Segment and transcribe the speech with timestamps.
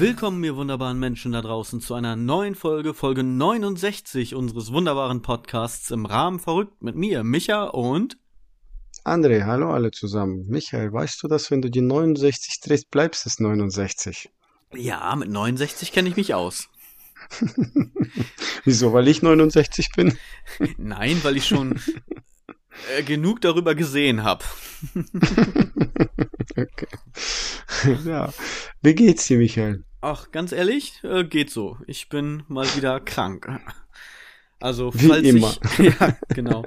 [0.00, 5.90] Willkommen, ihr wunderbaren Menschen da draußen, zu einer neuen Folge, Folge 69 unseres wunderbaren Podcasts
[5.90, 8.16] im Rahmen verrückt mit mir, Micha und
[9.04, 10.46] André, hallo alle zusammen.
[10.46, 14.30] Michael, weißt du, dass wenn du die 69 drehst, bleibst es 69?
[14.72, 16.68] Ja, mit 69 kenne ich mich aus.
[18.64, 18.92] Wieso?
[18.92, 20.16] Weil ich 69 bin?
[20.76, 21.80] Nein, weil ich schon
[22.96, 24.44] äh, genug darüber gesehen habe.
[26.62, 26.86] okay.
[28.04, 28.32] Ja.
[28.82, 29.84] Wie geht's dir, Michael?
[30.00, 31.76] Ach, ganz ehrlich, äh, geht so.
[31.86, 33.48] Ich bin mal wieder krank.
[34.60, 35.54] Also, Wie falls immer.
[35.78, 36.64] ich, ja, genau.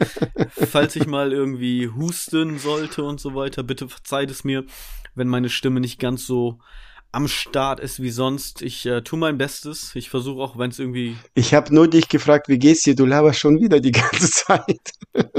[0.51, 4.65] falls ich mal irgendwie husten sollte und so weiter, bitte verzeiht es mir,
[5.15, 6.59] wenn meine Stimme nicht ganz so
[7.13, 8.61] am Start ist wie sonst.
[8.61, 9.91] Ich äh, tue mein Bestes.
[9.95, 12.95] Ich versuche auch, wenn es irgendwie, Ich habe nur dich gefragt, wie geht's dir?
[12.95, 14.91] Du laberst schon wieder die ganze Zeit.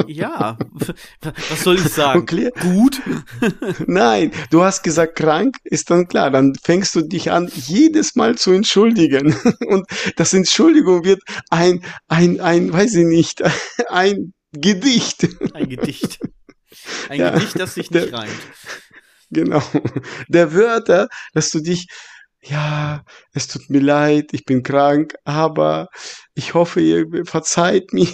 [0.06, 0.58] ja,
[1.50, 2.20] was soll ich sagen?
[2.22, 2.50] Okay.
[2.60, 3.00] Gut?
[3.86, 6.30] Nein, du hast gesagt krank, ist dann klar.
[6.30, 9.34] Dann fängst du dich an, jedes Mal zu entschuldigen.
[9.66, 13.42] Und das Entschuldigung wird ein, ein, ein, weiß ich nicht,
[13.88, 15.26] ein Gedicht.
[15.54, 16.18] Ein Gedicht.
[17.08, 18.32] Ein Ja, Gedicht, das sich nicht der- reimt.
[19.32, 19.62] Genau.
[20.28, 21.88] Der Wörter, dass du dich,
[22.42, 23.02] ja,
[23.32, 25.88] es tut mir leid, ich bin krank, aber
[26.34, 28.08] ich hoffe, ihr verzeiht mir.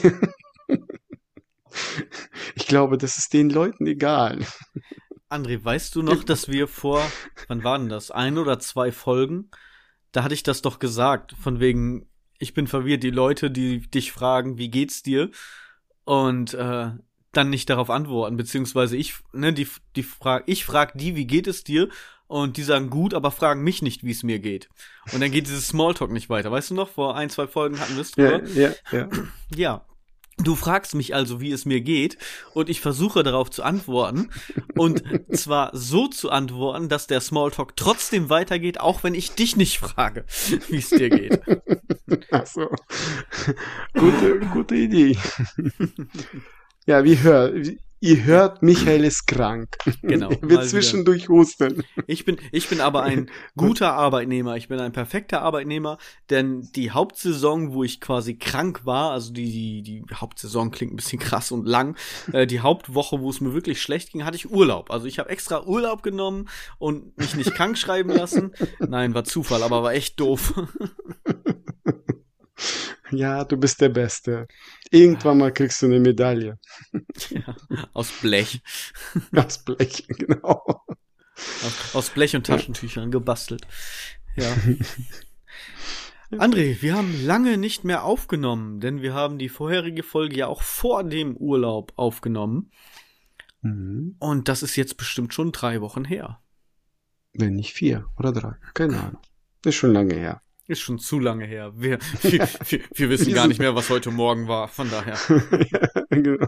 [2.54, 4.44] Ich glaube, das ist den Leuten egal.
[5.28, 7.02] André, weißt du noch, dass wir vor,
[7.46, 8.10] wann waren das?
[8.10, 9.50] Ein oder zwei Folgen?
[10.12, 12.08] Da hatte ich das doch gesagt, von wegen,
[12.38, 15.30] ich bin verwirrt, die Leute, die dich fragen, wie geht's dir?
[16.04, 16.92] Und äh,
[17.32, 21.46] dann nicht darauf antworten, beziehungsweise ich, ne, die, die frag, ich frag die, wie geht
[21.46, 21.88] es dir?
[22.26, 24.68] Und die sagen gut, aber fragen mich nicht, wie es mir geht.
[25.12, 26.50] Und dann geht dieses Smalltalk nicht weiter.
[26.50, 28.48] Weißt du noch, vor ein, zwei Folgen hatten wir es Ja, drüber.
[28.50, 29.08] ja, ja.
[29.54, 29.84] Ja.
[30.40, 32.16] Du fragst mich also, wie es mir geht,
[32.54, 34.30] und ich versuche darauf zu antworten.
[34.76, 39.78] Und zwar so zu antworten, dass der Smalltalk trotzdem weitergeht, auch wenn ich dich nicht
[39.78, 40.24] frage,
[40.68, 41.40] wie es dir geht.
[42.30, 42.68] Ach so.
[43.94, 45.18] Gute, gute Idee.
[46.88, 49.76] Ja, wie hört, wie- ihr hört, Michael ist krank.
[50.02, 51.82] Genau, Er wird zwischendurch husten.
[52.06, 53.28] Ich bin, ich bin aber ein
[53.58, 54.56] guter Arbeitnehmer.
[54.56, 55.98] Ich bin ein perfekter Arbeitnehmer,
[56.30, 60.96] denn die Hauptsaison, wo ich quasi krank war, also die, die, die Hauptsaison klingt ein
[60.96, 61.94] bisschen krass und lang,
[62.32, 64.90] äh, die Hauptwoche, wo es mir wirklich schlecht ging, hatte ich Urlaub.
[64.90, 68.54] Also ich habe extra Urlaub genommen und mich nicht krank schreiben lassen.
[68.78, 70.54] Nein, war Zufall, aber war echt doof.
[73.10, 74.46] Ja, du bist der Beste.
[74.90, 76.58] Irgendwann mal kriegst du eine Medaille.
[77.30, 77.56] ja,
[77.92, 78.60] aus Blech.
[79.34, 80.64] Aus Blech, genau.
[81.36, 83.66] Aus, aus Blech und Taschentüchern gebastelt.
[84.36, 84.54] Ja.
[86.30, 90.62] André, wir haben lange nicht mehr aufgenommen, denn wir haben die vorherige Folge ja auch
[90.62, 92.70] vor dem Urlaub aufgenommen.
[93.62, 94.14] Mhm.
[94.20, 96.40] Und das ist jetzt bestimmt schon drei Wochen her.
[97.32, 98.54] Wenn nicht vier oder drei.
[98.74, 99.22] Keine Ahnung.
[99.64, 100.40] Ist schon lange her.
[100.68, 101.72] Ist schon zu lange her.
[101.76, 104.68] Wir, wir, wir, wir wissen Wir gar nicht mehr, was heute Morgen war.
[104.68, 105.16] Von daher.
[105.72, 106.46] ja, genau.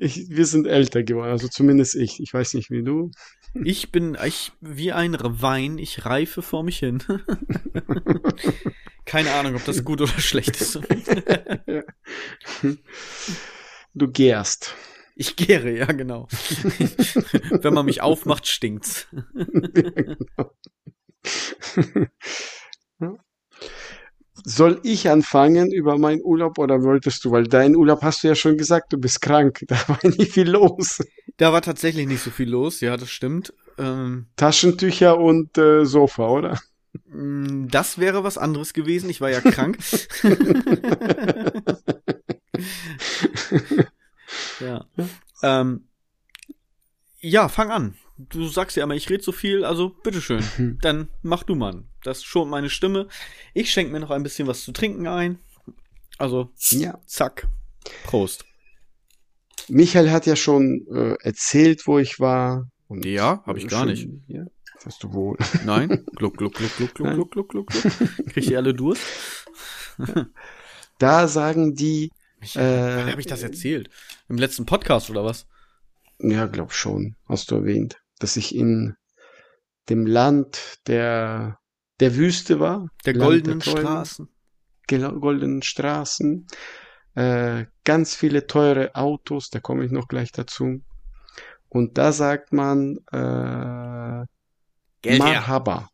[0.00, 2.18] Ich, wir sind älter geworden, also zumindest ich.
[2.20, 3.12] Ich weiß nicht wie du.
[3.54, 7.00] Ich bin ich, wie ein Wein, ich reife vor mich hin.
[9.06, 10.80] Keine Ahnung, ob das gut oder schlecht ist.
[13.94, 14.74] Du gärst.
[15.14, 16.28] Ich gäre, ja, genau.
[17.50, 19.08] Wenn man mich aufmacht, stinkt's.
[24.44, 27.30] Soll ich anfangen über meinen Urlaub oder wolltest du?
[27.30, 29.64] Weil deinen Urlaub hast du ja schon gesagt, du bist krank.
[29.68, 31.00] Da war nicht viel los.
[31.36, 33.52] Da war tatsächlich nicht so viel los, ja, das stimmt.
[33.78, 36.58] Ähm, Taschentücher und äh, Sofa, oder?
[37.06, 39.10] mh, das wäre was anderes gewesen.
[39.10, 39.78] Ich war ja krank.
[44.60, 44.84] ja.
[45.42, 45.84] Ähm,
[47.20, 47.94] ja, fang an.
[48.16, 50.78] Du sagst ja immer, ich rede so viel, also bitteschön.
[50.82, 51.84] Dann mach du mal.
[52.08, 53.06] Das schont meine Stimme.
[53.54, 55.38] Ich schenke mir noch ein bisschen was zu trinken ein.
[56.16, 56.98] Also, Ja.
[57.06, 57.46] zack.
[58.04, 58.44] Prost.
[59.68, 62.70] Michael hat ja schon äh, erzählt, wo ich war.
[62.86, 64.08] Und, Ja, hab ich äh, gar schon- nicht.
[64.26, 64.44] Ja,
[64.84, 65.36] hast du wohl.
[65.64, 66.04] Nein?
[66.16, 67.92] Gluck, gluck, gluck, gluck, gluck, gluck, gluck, gluck, gluck.
[68.32, 69.02] Kriegt ihr alle Durst?
[70.98, 73.90] Da sagen die, Michael, Äh, wann habe ich das erzählt?
[74.28, 75.46] Im letzten Podcast oder was?
[76.20, 78.96] ja, glaub schon, hast du erwähnt, dass ich in
[79.88, 81.58] dem Land der,
[82.00, 82.88] der Wüste war.
[83.04, 84.28] Der Land goldenen Träume, Straßen.
[85.20, 86.46] goldenen Straßen,
[87.14, 90.80] äh, ganz viele teure Autos, da komme ich noch gleich dazu.
[91.68, 94.24] Und da sagt man äh,
[95.02, 95.34] Geld her.
[95.34, 95.88] Marhaba.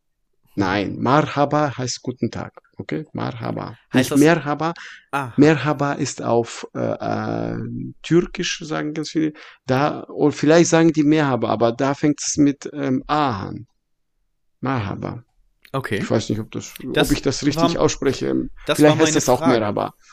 [0.57, 2.53] Nein, Marhaba heißt guten Tag.
[2.77, 3.71] Okay, Marhaba.
[3.93, 4.73] Heißt Nicht das- Merhaba.
[5.11, 7.59] Ah, Merhaba ist auf äh, äh,
[8.03, 9.33] Türkisch, sagen ganz viele.
[9.67, 13.67] Da, oder vielleicht sagen die Merhaba, aber da fängt es mit ähm, A an.
[14.61, 15.25] Marhaba.
[15.75, 15.99] Okay.
[15.99, 18.49] Ich weiß nicht, ob, das, Das ob ich das richtig war- ausspreche.
[18.67, 19.53] das Vielleicht war meine heißt das auch Frage.
[19.59, 19.95] Merhaba.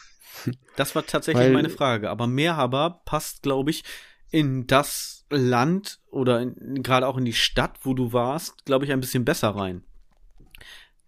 [0.76, 2.10] Das war tatsächlich Weil- meine Frage.
[2.10, 3.84] Aber Merhaba passt, glaube ich,
[4.32, 9.00] in das Land oder gerade auch in die Stadt, wo du warst, glaube ich, ein
[9.02, 9.84] bisschen besser rein.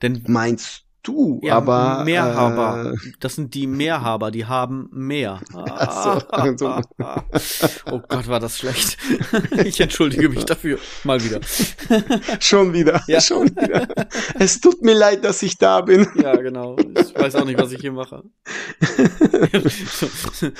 [0.03, 2.03] Denn Meinst du, ja, aber.
[2.03, 5.41] Mehrhaber, Äh, das sind die Mehrhaber, die haben mehr.
[5.53, 6.81] Ach so, also.
[7.91, 8.97] oh Gott, war das schlecht.
[9.65, 10.79] ich entschuldige mich dafür.
[11.03, 11.39] Mal wieder.
[12.39, 13.01] schon wieder.
[13.07, 13.21] Ja.
[13.21, 13.87] Schon wieder.
[14.39, 16.07] Es tut mir leid, dass ich da bin.
[16.15, 16.77] Ja, genau.
[16.77, 18.23] Ich weiß auch nicht, was ich hier mache.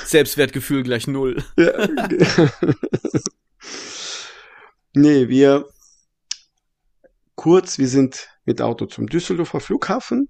[0.05, 1.43] Selbstwertgefühl gleich null.
[1.57, 1.87] Ja.
[4.93, 5.65] nee, wir
[7.35, 10.29] kurz, wir sind mit Auto zum Düsseldorfer Flughafen,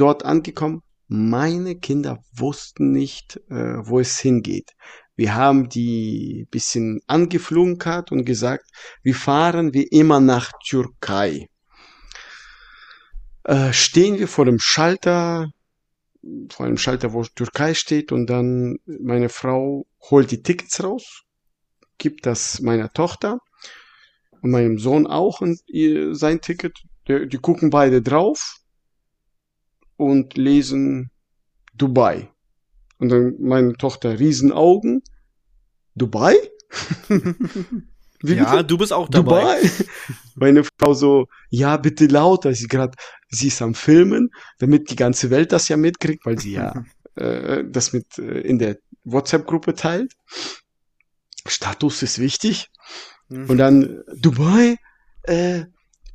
[0.00, 0.82] dort angekommen.
[1.08, 4.72] Meine Kinder wussten nicht, äh, wo es hingeht.
[5.16, 8.64] Wir haben die bisschen angeflunkert und gesagt,
[9.02, 11.48] wir fahren wie immer nach Türkei.
[13.44, 15.50] Äh, stehen wir vor dem Schalter,
[16.50, 21.22] vor einem Schalter, wo Türkei steht und dann meine Frau holt die Tickets raus,
[21.98, 23.40] gibt das meiner Tochter
[24.40, 26.78] und meinem Sohn auch und ihr, sein Ticket.
[27.08, 28.59] Die, die gucken beide drauf
[30.00, 31.10] und lesen
[31.74, 32.30] Dubai.
[32.98, 35.02] Und dann meine Tochter Riesenaugen.
[35.94, 36.34] Dubai?
[38.22, 38.64] Wie ja, bitte?
[38.64, 39.60] du bist auch dabei.
[39.60, 39.70] Dubai.
[40.34, 42.52] Meine Frau so, ja, bitte lauter.
[42.54, 42.96] Sie gerade,
[43.28, 47.64] sie ist am Filmen, damit die ganze Welt das ja mitkriegt, weil sie ja äh,
[47.66, 50.12] das mit äh, in der WhatsApp-Gruppe teilt.
[51.46, 52.70] Status ist wichtig.
[53.30, 54.76] Und dann Dubai.
[55.22, 55.64] Äh,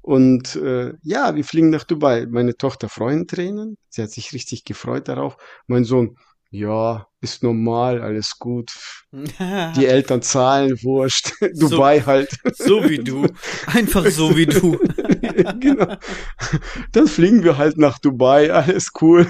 [0.05, 2.27] und äh, ja, wir fliegen nach Dubai.
[2.29, 3.75] Meine Tochter Freudentränen.
[3.89, 5.35] Sie hat sich richtig gefreut darauf.
[5.65, 6.15] Mein Sohn,
[6.51, 8.71] ja, ist normal, alles gut.
[9.11, 11.31] Die Eltern zahlen, wurscht.
[11.55, 12.29] Dubai halt.
[12.53, 13.25] so wie du.
[13.65, 14.77] Einfach so wie du.
[15.59, 15.97] genau.
[16.91, 19.27] Dann fliegen wir halt nach Dubai, alles cool.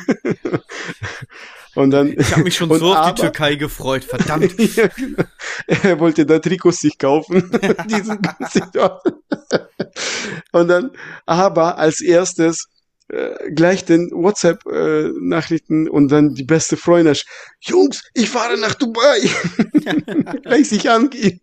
[1.73, 2.13] Und dann.
[2.19, 4.59] Ich habe mich schon so auf aber- die Türkei gefreut, verdammt.
[4.75, 5.23] ja, genau.
[5.83, 7.51] Er wollte da Trikots sich kaufen.
[7.89, 9.01] Die sind günstig dort.
[10.51, 10.91] Und dann,
[11.25, 12.67] aber als erstes
[13.07, 17.15] äh, gleich den WhatsApp-Nachrichten und dann die beste Freundin.
[17.61, 19.21] Jungs, ich fahre nach Dubai.
[20.43, 21.39] gleich sich angehen.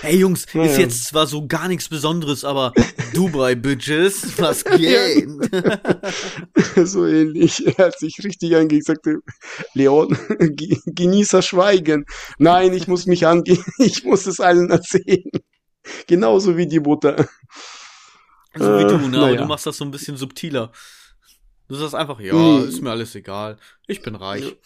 [0.00, 2.72] Hey Jungs, Ja, ist jetzt zwar so gar nichts Besonderes, aber
[3.14, 5.28] Dubai Bitches, was geht?
[6.88, 7.66] so ähnlich.
[7.78, 9.18] Er hat sich richtig angehen, sagte,
[9.74, 12.04] Leon, ge- genießer Schweigen.
[12.38, 15.30] Nein, ich muss mich angehen, ich muss es allen erzählen.
[16.06, 17.28] Genauso wie die Mutter.
[18.54, 19.18] so wie Äh, du, ne?
[19.18, 19.36] Aber naja.
[19.42, 20.72] du machst das so ein bisschen subtiler.
[21.68, 22.64] Du sagst einfach, ja, Nee.
[22.64, 23.58] ist mir alles egal.
[23.86, 24.56] Ich bin reich.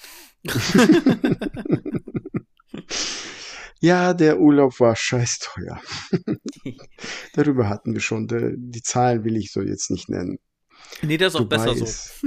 [0.43, 0.53] Ja,
[3.81, 5.81] der Urlaub war scheiß teuer.
[7.35, 8.29] Darüber hatten wir schon.
[8.29, 10.39] Die, Zahlen will ich so jetzt nicht nennen.
[11.03, 11.85] Nee, der ist auch besser so.
[11.85, 12.25] ist,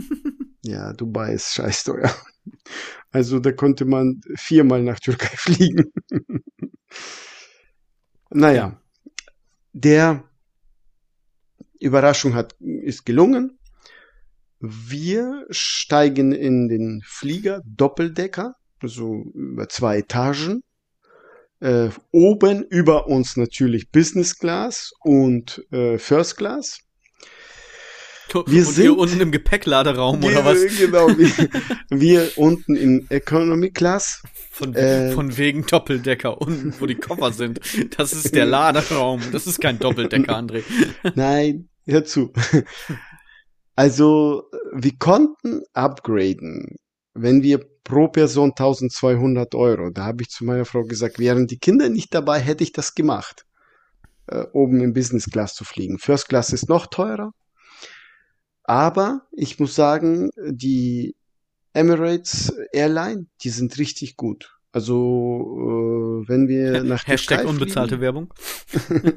[0.64, 2.14] ja, Dubai ist scheiß teuer.
[3.12, 5.92] Also da konnte man viermal nach Türkei fliegen.
[8.32, 8.82] naja,
[9.74, 10.24] der
[11.80, 13.60] Überraschung hat, ist gelungen.
[14.60, 20.64] Wir steigen in den Flieger Doppeldecker, so über zwei Etagen.
[21.64, 26.80] Äh, oben über uns natürlich Business Class und äh, First Class.
[28.34, 30.78] Wir Und hier sind- unten im Gepäckladeraum oder Ge- was?
[30.78, 31.50] Genau, wir,
[31.90, 34.22] wir unten in Economy Class.
[34.52, 35.12] Von, Äh.
[35.12, 37.60] von wegen Doppeldecker unten, wo die Koffer sind.
[37.98, 39.22] Das ist der Laderaum.
[39.32, 40.64] Das ist kein Doppeldecker, André.
[41.16, 42.32] Nein, hör zu.
[43.76, 44.44] Also,
[44.74, 46.76] wir konnten upgraden,
[47.14, 49.90] wenn wir pro Person 1200 Euro.
[49.90, 52.96] Da habe ich zu meiner Frau gesagt, wären die Kinder nicht dabei, hätte ich das
[52.96, 53.46] gemacht.
[54.28, 56.00] Äh, oben im Business Class zu fliegen.
[56.00, 57.34] First Class ist noch teurer.
[58.64, 61.16] Aber ich muss sagen, die
[61.74, 64.58] Emirates Airline, die sind richtig gut.
[64.72, 68.34] Also, äh, wenn wir nach Hashtag Türkei unbezahlte Werbung.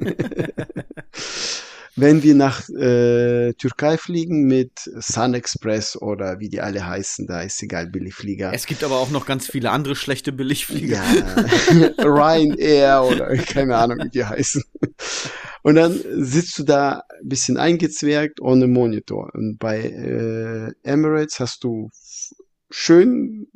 [1.97, 7.41] wenn wir nach äh, Türkei fliegen mit Sun Express oder wie die alle heißen, da
[7.41, 8.51] ist egal, Billigflieger.
[8.53, 11.01] Es gibt aber auch noch ganz viele andere schlechte Billigflieger.
[11.01, 14.63] Ja, Ryanair oder keine Ahnung, wie die heißen.
[15.63, 19.31] Und dann sitzt du da ein bisschen eingezwergt ohne Monitor.
[19.33, 21.89] Und bei äh, Emirates hast du
[22.69, 23.47] schön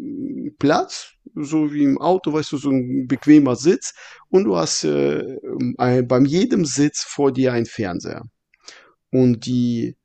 [0.58, 3.94] Platz, so wie im Auto, weißt du, so ein bequemer Sitz.
[4.30, 5.24] Und du hast äh,
[5.78, 8.24] ein, beim jedem Sitz vor dir ein Fernseher.
[9.12, 9.96] Und die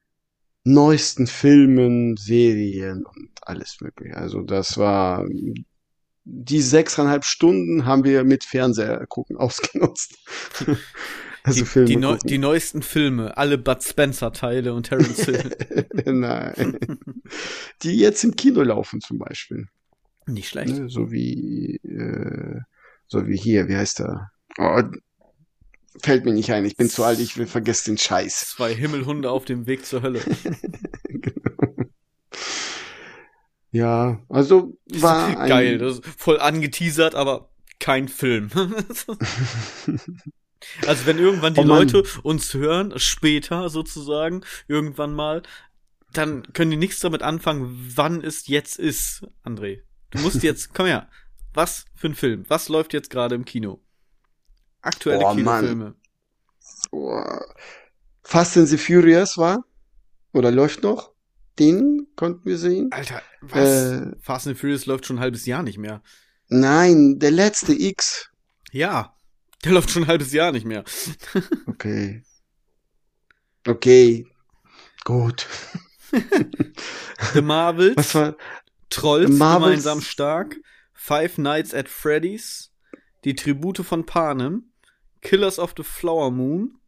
[0.65, 4.17] neuesten Filmen, Serien und alles mögliche.
[4.17, 5.25] Also das war
[6.25, 10.17] die sechseinhalb Stunden haben wir mit Fernseher gucken ausgenutzt.
[11.45, 15.57] Also die, Filme die, neu, die neuesten Filme, alle Bud Spencer-Teile und Terence Hill.
[16.05, 16.99] Nein.
[17.83, 19.69] Die jetzt im Kino laufen zum Beispiel.
[20.27, 20.77] Nicht schlecht.
[20.77, 20.89] Ne?
[20.89, 22.61] So wie, äh,
[23.07, 24.31] so wie hier, wie heißt er?
[24.59, 24.83] Oh,
[26.03, 28.49] fällt mir nicht ein, ich bin zu alt, ich will vergessen den Scheiß.
[28.57, 30.21] Zwei Himmelhunde auf dem Weg zur Hölle.
[33.73, 38.49] Ja, also war ein, Geil, das ist voll angeteasert, aber kein Film.
[40.87, 41.65] also wenn irgendwann die Oh.
[41.65, 45.43] Leute uns hören, später sozusagen, irgendwann mal,
[46.13, 49.83] dann können die nichts damit anfangen, wann es jetzt ist, André.
[50.17, 51.09] Du musst jetzt, komm her,
[51.55, 52.45] was für ein Film?
[52.49, 53.81] Was läuft jetzt gerade im Kino?
[54.83, 55.35] Aktuelle Oh.
[55.35, 55.95] Kinofilme.
[56.93, 57.23] oh,
[58.23, 59.65] Fast and the Furious war
[60.33, 61.13] oder läuft noch.
[61.59, 62.91] Den konnten wir sehen.
[62.93, 63.93] Alter, was?
[63.93, 66.03] Äh, Fast and Furious läuft schon ein halbes Jahr nicht mehr.
[66.49, 68.31] Nein, der letzte X.
[68.73, 69.17] Ja,
[69.65, 70.85] der läuft schon ein halbes Jahr nicht mehr.
[71.67, 72.23] Okay.
[73.67, 74.27] Okay.
[75.05, 75.47] Gut.
[77.35, 77.97] The Marvels.
[77.97, 78.37] Was war?
[78.91, 80.57] Trolls Marvels- gemeinsam stark,
[80.95, 82.73] Five Nights at Freddy's,
[83.25, 84.73] Die Tribute von Panem,
[85.21, 86.79] Killers of the Flower Moon,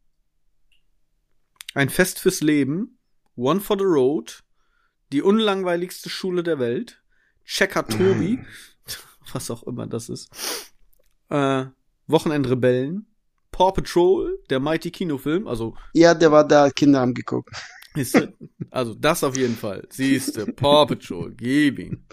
[1.74, 2.98] Ein Fest fürs Leben,
[3.36, 4.42] One for the Road,
[5.12, 7.02] Die unlangweiligste Schule der Welt,
[7.44, 8.38] Checker Tobi,
[9.32, 10.30] was auch immer das ist,
[11.30, 11.66] äh,
[12.06, 13.06] Wochenendrebellen,
[13.52, 17.50] Paw Patrol, der Mighty Kinofilm, also Ja, der war da, Kinder haben geguckt.
[18.70, 19.86] Also das auf jeden Fall.
[19.90, 22.04] Siehste, Paw Patrol, gib ihm.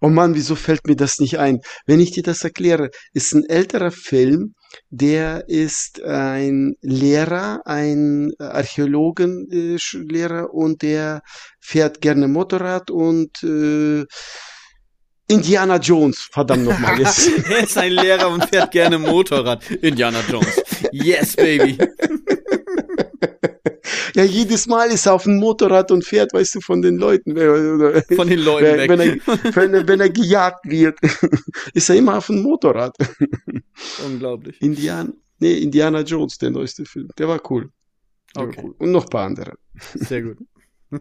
[0.00, 1.60] Oh Mann, wieso fällt mir das nicht ein?
[1.86, 4.54] Wenn ich dir das erkläre, ist ein älterer Film,
[4.90, 11.22] der ist ein Lehrer, ein Archäologenlehrer und der
[11.60, 14.04] fährt gerne Motorrad und äh,
[15.28, 17.00] Indiana Jones, verdammt nochmal.
[17.00, 19.68] Er ist ein Lehrer und fährt gerne Motorrad.
[19.70, 20.62] Indiana Jones.
[20.92, 21.76] Yes, baby.
[24.16, 27.36] Ja, jedes Mal ist er auf dem Motorrad und fährt, weißt du, von den Leuten.
[27.36, 29.20] Von den Leuten wenn, weg.
[29.54, 30.98] wenn, er, wenn, er, gejagt wird,
[31.74, 32.96] ist er immer auf dem Motorrad.
[34.06, 34.60] Unglaublich.
[34.62, 37.08] Indiana, nee, Indiana Jones, der neueste Film.
[37.18, 37.70] Der war cool.
[38.34, 38.56] Der Okay.
[38.56, 38.74] war cool.
[38.78, 39.52] Und noch ein paar andere.
[39.94, 40.38] Sehr gut.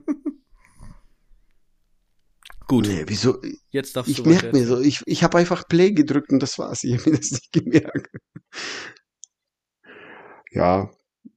[2.67, 3.39] gut, Nee, wieso?
[3.69, 6.41] jetzt darfst Ich du merke weiter mir so, ich, ich habe einfach Play gedrückt und
[6.41, 6.83] das war's.
[6.83, 8.09] Ich habe mir das nicht gemerkt.
[10.51, 10.89] Ja,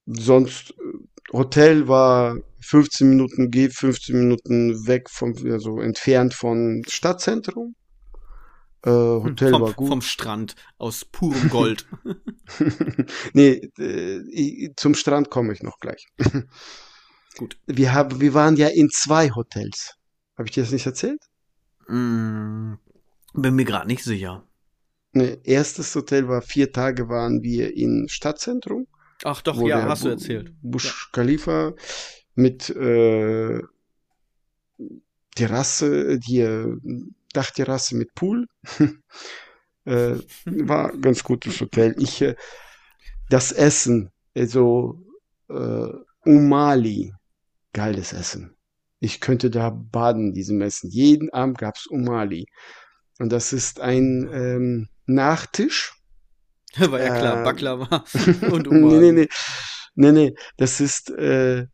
[0.06, 0.98] sonst äh,
[1.32, 7.74] Hotel war 15 Minuten geht, 15 Minuten weg vom, also entfernt von Stadtzentrum.
[8.84, 9.88] Äh, Hotel vom, war gut.
[9.88, 11.86] vom Strand aus purem Gold.
[13.32, 16.06] nee, äh, zum Strand komme ich noch gleich.
[17.36, 17.56] Gut.
[17.66, 19.94] Wir haben, wir waren ja in zwei Hotels.
[20.36, 21.22] Habe ich dir das nicht erzählt?
[21.86, 22.74] mm,
[23.34, 24.44] bin mir gerade nicht sicher.
[25.12, 28.88] Ne, erstes Hotel war vier Tage waren wir in Stadtzentrum.
[29.28, 30.54] Ach doch, ja, hast du erzählt.
[30.62, 31.74] Busch Khalifa
[32.34, 33.60] mit äh,
[35.34, 36.76] Terrasse, die äh,
[37.34, 38.46] Dachterrasse mit Pool.
[39.84, 40.14] äh,
[40.46, 41.94] war ein ganz gutes Hotel.
[41.98, 42.36] Ich äh,
[43.28, 45.04] das Essen, also
[45.50, 45.90] äh,
[46.24, 47.12] Umali,
[47.74, 48.56] geiles Essen.
[48.98, 50.88] Ich könnte da baden in diesem Essen.
[50.88, 52.46] Jeden Abend gab's Umali.
[53.18, 55.97] Und das ist ein ähm, Nachtisch
[56.78, 58.04] War ja klar, Äh, Baklava
[58.50, 59.28] und nee, nee, nee.
[59.94, 60.34] Nee, nee.
[60.56, 61.66] Das ist äh,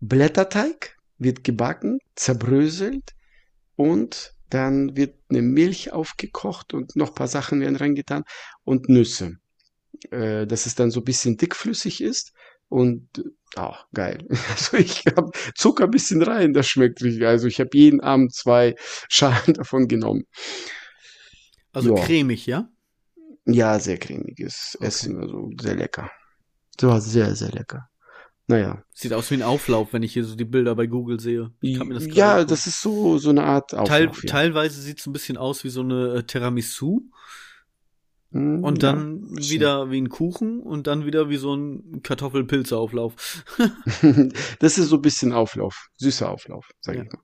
[0.00, 3.12] Blätterteig, wird gebacken, zerbröselt
[3.76, 8.24] und dann wird eine Milch aufgekocht und noch ein paar Sachen werden reingetan
[8.64, 9.36] und Nüsse.
[10.10, 12.32] Äh, dass es dann so ein bisschen dickflüssig ist
[12.68, 13.08] und
[13.56, 14.26] auch geil.
[14.50, 17.26] Also ich habe Zucker ein bisschen rein, das schmeckt richtig.
[17.26, 18.74] Also ich habe jeden Abend zwei
[19.08, 20.24] Schalen davon genommen.
[21.72, 22.04] Also Ja.
[22.04, 22.68] cremig, ja?
[23.46, 24.86] Ja, sehr cremiges Okay.
[24.86, 26.10] Essen, also sehr lecker.
[26.76, 27.88] Das war sehr, sehr lecker.
[28.48, 28.82] Naja.
[28.92, 31.52] Sieht aus wie ein Auflauf, wenn ich hier so die Bilder bei Google sehe.
[31.60, 32.48] Ich kann mir das ja, angucken.
[32.50, 34.22] das ist so, so eine Art Teil, Auflauf.
[34.24, 34.30] ja.
[34.30, 37.02] Teilweise sieht es ein bisschen aus wie so eine äh, Tiramisu
[38.32, 39.54] Hm, und ja, dann bisschen.
[39.54, 43.44] wieder wie ein Kuchen und dann wieder wie so ein Kartoffelpilzeauflauf.
[44.58, 45.88] das ist so ein bisschen Auflauf.
[45.96, 47.02] Süßer Auflauf, sag Ja.
[47.04, 47.20] ich mal.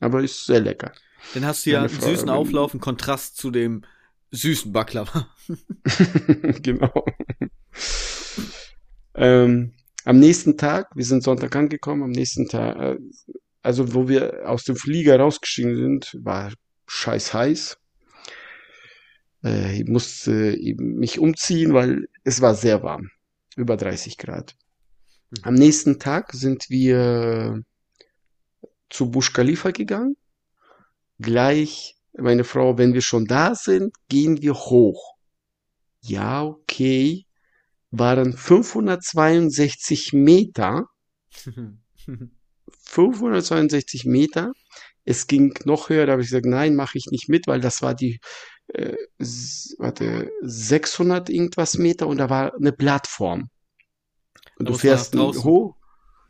[0.00, 0.92] Aber ist sehr lecker.
[1.34, 3.82] Dann hast du ja einen süßen Auflauf, im Kontrast zu dem
[4.30, 5.28] süßen Baklava.
[6.62, 7.04] genau.
[9.14, 9.72] ähm,
[10.04, 12.96] am nächsten Tag, wir sind Sonntag angekommen, am nächsten Tag, äh,
[13.62, 16.52] also wo wir aus dem Flieger rausgestiegen sind, war
[16.86, 17.78] scheiß heiß.
[19.44, 23.10] Äh, ich musste mich umziehen, weil es war sehr warm.
[23.56, 24.56] Über 30 Grad.
[25.30, 25.36] Mhm.
[25.42, 27.62] Am nächsten Tag sind wir
[28.88, 30.16] zu Busch Khalifa gegangen.
[31.18, 35.14] Gleich, meine Frau, wenn wir schon da sind, gehen wir hoch.
[36.02, 37.26] Ja, okay.
[37.90, 40.86] waren 562 Meter.
[42.84, 44.52] 562 Meter.
[45.04, 47.82] Es ging noch höher, da habe ich gesagt, nein, mache ich nicht mit, weil das
[47.82, 48.20] war die,
[48.68, 48.96] äh,
[49.78, 53.48] warte, 600 irgendwas Meter und da war eine Plattform.
[54.58, 55.76] Und du fährst hoch,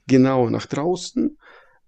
[0.06, 1.37] genau, nach draußen.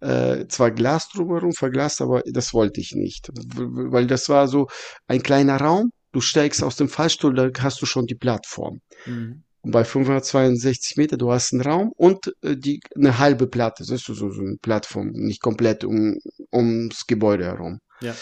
[0.03, 3.31] Äh, zwar Glas drumherum, verglast, aber das wollte ich nicht.
[3.55, 4.67] Weil das war so
[5.07, 8.81] ein kleiner Raum, du steigst aus dem Fallstuhl, da hast du schon die Plattform.
[9.07, 9.45] Mhm.
[9.61, 13.91] Und bei 562 Meter, du hast einen Raum und äh, die, eine halbe Platte, das
[13.91, 16.19] ist so, so eine Plattform, nicht komplett um,
[16.53, 18.13] ums Gebäude herum, ja.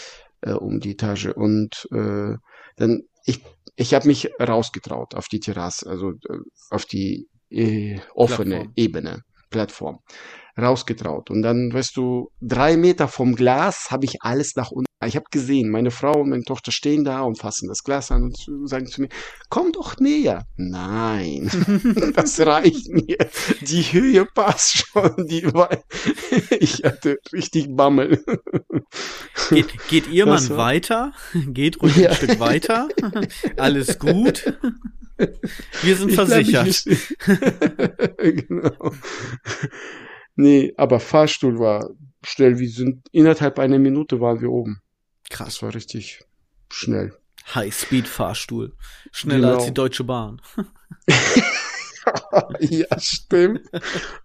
[0.41, 1.29] äh, um die Etage.
[1.35, 2.35] Und äh,
[2.75, 3.41] dann, ich,
[3.75, 6.37] ich habe mich rausgetraut auf die Terrasse, also äh,
[6.69, 8.73] auf die äh, offene Plattform.
[8.75, 9.99] Ebene, Plattform
[10.61, 11.29] rausgetraut.
[11.29, 14.85] Und dann, weißt du, drei Meter vom Glas habe ich alles nach unten.
[15.03, 18.23] Ich habe gesehen, meine Frau und meine Tochter stehen da und fassen das Glas an
[18.23, 19.09] und sagen zu mir,
[19.49, 20.45] komm doch näher.
[20.57, 21.49] Nein,
[22.15, 23.17] das reicht mir.
[23.61, 25.27] Die Höhe passt schon.
[25.27, 25.41] Die
[26.59, 28.23] ich hatte richtig Bammel.
[29.49, 31.13] Geht, geht ihr Mann weiter?
[31.47, 32.09] Geht ruhig ja.
[32.09, 32.87] ein Stück weiter.
[33.57, 34.53] Alles gut.
[35.81, 36.85] Wir sind versichert.
[38.17, 38.91] genau.
[40.35, 41.89] Nee, aber Fahrstuhl war
[42.23, 42.59] schnell.
[42.59, 44.81] Wir sind innerhalb einer Minute waren wir oben.
[45.29, 45.47] Krass.
[45.47, 46.23] Das war richtig
[46.69, 47.13] schnell.
[47.53, 48.73] High-Speed-Fahrstuhl.
[49.11, 49.55] Schneller genau.
[49.55, 50.41] als die Deutsche Bahn.
[52.59, 53.61] ja, stimmt.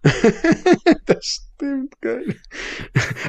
[1.05, 2.39] das stimmt, geil.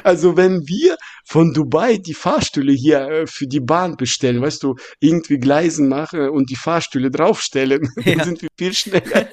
[0.03, 4.75] Also wenn wir von Dubai die Fahrstühle hier äh, für die Bahn bestellen, weißt du,
[4.99, 8.15] irgendwie Gleisen machen und die Fahrstühle draufstellen, ja.
[8.15, 9.27] dann sind wir viel schneller.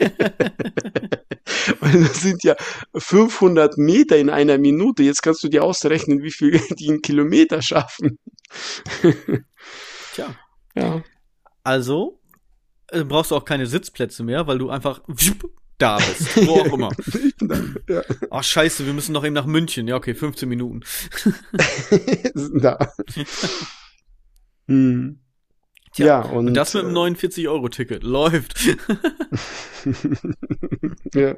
[1.80, 2.56] Weil das sind ja
[2.94, 5.02] 500 Meter in einer Minute.
[5.02, 8.18] Jetzt kannst du dir ausrechnen, wie viel die einen Kilometer schaffen.
[10.14, 10.34] Tja.
[10.74, 11.02] Ja.
[11.64, 12.20] Also,
[12.88, 15.00] äh, brauchst du auch keine Sitzplätze mehr, weil du einfach
[15.78, 16.90] da bist, wo auch immer.
[17.88, 18.02] ja.
[18.30, 19.88] Ach scheiße, wir müssen noch eben nach München.
[19.88, 20.80] Ja, okay, 15 Minuten.
[22.60, 22.92] da.
[24.66, 25.20] hm.
[25.92, 28.02] Tja, ja, und, und das mit einem 49-Euro-Ticket.
[28.02, 28.58] Läuft.
[31.14, 31.36] ja.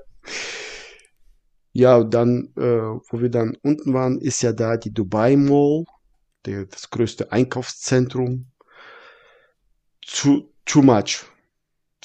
[1.72, 5.84] Ja, und dann, äh, wo wir dann unten waren, ist ja da die Dubai Mall,
[6.44, 8.46] der, das größte Einkaufszentrum.
[10.04, 11.24] Zu, too much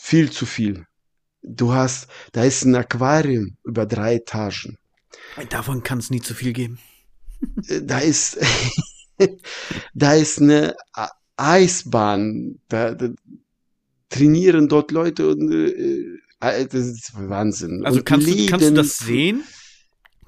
[0.04, 0.86] viel zu viel.
[1.42, 4.78] Du hast, da ist ein Aquarium über drei Etagen.
[5.50, 6.80] Davon kann es nie zu viel geben.
[7.68, 8.38] Äh, da ist,
[9.94, 10.76] da ist eine
[11.38, 12.60] Eisbahn.
[12.68, 13.10] Da, da
[14.10, 17.86] trainieren dort Leute und äh, äh das ist Wahnsinn.
[17.86, 19.44] Also kannst du, kannst du das sehen?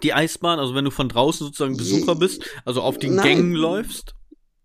[0.04, 3.26] Die Eisbahn, also wenn du von draußen sozusagen Besucher bist, also auf den Nein.
[3.26, 4.14] Gängen läufst?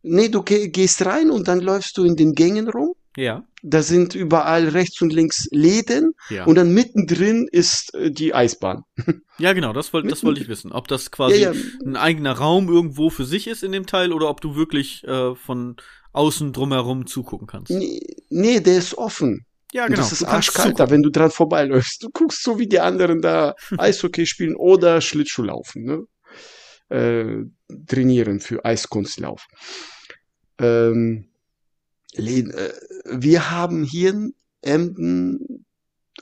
[0.03, 3.45] Nee, du gehst rein und dann läufst du in den Gängen rum ja.
[3.63, 6.45] Da sind überall rechts und links Läden ja.
[6.45, 8.85] und dann mittendrin ist äh, die Eisbahn.
[9.39, 10.71] Ja, genau, das wollte das wollte ich wissen.
[10.71, 11.61] Ob das quasi ja, ja.
[11.83, 15.35] ein eigener Raum irgendwo für sich ist in dem Teil oder ob du wirklich äh,
[15.35, 15.77] von
[16.13, 17.71] außen drumherum zugucken kannst.
[17.71, 19.47] Nee, nee der ist offen.
[19.73, 19.97] Ja, genau.
[19.97, 22.03] Und das ist arschkalt da, wenn du dran vorbeiläufst.
[22.03, 26.05] Du guckst so wie die anderen da Eishockey spielen oder Schlittschuh laufen, ne?
[26.95, 27.45] Äh,
[27.87, 29.47] trainieren für Eiskunstlauf.
[30.59, 31.30] Ähm, äh,
[32.15, 35.65] wir haben hier in Emden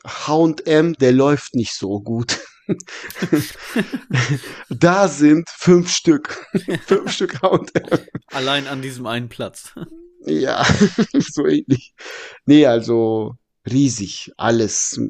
[0.05, 2.38] H&M, der läuft nicht so gut.
[4.68, 6.46] da sind fünf Stück.
[6.87, 7.98] fünf Stück H&M.
[8.29, 9.72] Allein an diesem einen Platz.
[10.24, 10.64] ja,
[11.18, 11.94] so ähnlich.
[12.44, 13.35] Nee, also
[13.68, 14.33] riesig.
[14.37, 15.01] Alles,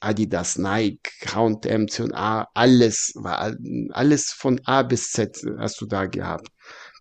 [0.00, 3.56] Adidas, Nike, H&M, C&A, alles war,
[3.90, 6.48] alles von A bis Z hast du da gehabt.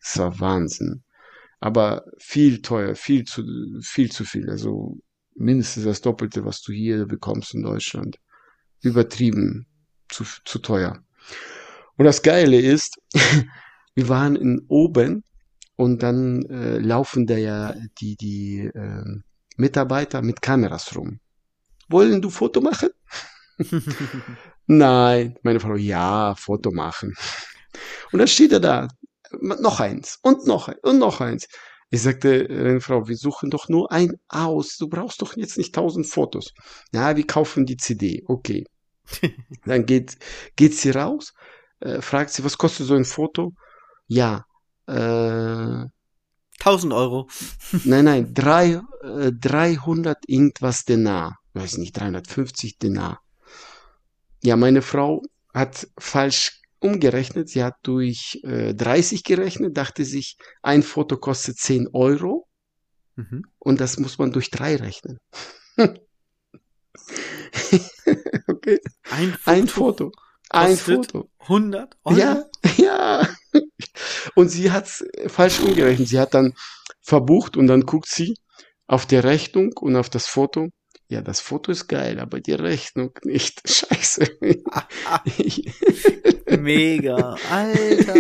[0.02, 1.04] Das war Wahnsinn
[1.64, 3.42] aber viel teuer, viel zu,
[3.82, 4.50] viel zu viel.
[4.50, 4.98] Also
[5.34, 8.18] mindestens das Doppelte, was du hier bekommst in Deutschland.
[8.82, 9.66] Übertrieben,
[10.10, 11.02] zu, zu teuer.
[11.96, 12.98] Und das Geile ist,
[13.96, 15.24] wir waren in oben
[15.78, 19.22] und dann äh, laufen da ja die, die äh,
[19.56, 21.22] Mitarbeiter mit Kameras rum.
[21.88, 22.90] Wollen du Foto machen?
[24.68, 27.14] Nein, meine Frau, ja, Foto machen.
[28.12, 28.90] Und dann steht er da,
[29.42, 31.48] noch eins und noch eins und noch eins.
[31.90, 34.78] Ich sagte, äh, Frau, wir suchen doch nur ein aus.
[34.78, 36.54] Du brauchst doch jetzt nicht tausend Fotos.
[36.92, 38.24] Ja, wir kaufen die CD.
[38.26, 38.66] Okay.
[39.66, 40.18] Dann geht,
[40.56, 41.34] geht sie raus,
[41.82, 43.54] äh, fragt sie, was kostet so ein Foto?
[44.08, 44.46] Ja,
[44.88, 45.86] äh,
[46.60, 47.28] 1000 Euro.
[47.84, 51.38] nein, nein, drei, äh, 300 irgendwas Denar.
[51.54, 53.22] Weiß nicht, 350 Denar.
[54.44, 55.22] Ja, meine Frau
[55.54, 61.90] hat falsch umgerechnet, sie hat durch äh, 30 gerechnet, dachte sich, ein Foto kostet 10
[61.94, 62.48] Euro
[63.16, 63.44] mhm.
[63.60, 65.20] und das muss man durch drei rechnen.
[68.48, 68.80] okay.
[69.10, 69.46] Ein Foto.
[69.46, 70.12] Ein Foto.
[70.50, 71.30] Ein Foto.
[71.40, 72.18] 100 Euro.
[72.18, 72.46] Ja,
[72.78, 73.28] ja.
[74.36, 76.08] Und sie hat's falsch umgerechnet.
[76.08, 76.54] Sie hat dann
[77.02, 78.36] verbucht und dann guckt sie
[78.88, 80.70] auf die Rechnung und auf das Foto.
[81.14, 83.62] Ja, das Foto ist geil, aber die Rechnung nicht.
[83.70, 84.26] Scheiße.
[86.60, 87.36] Mega.
[87.52, 88.16] Alter.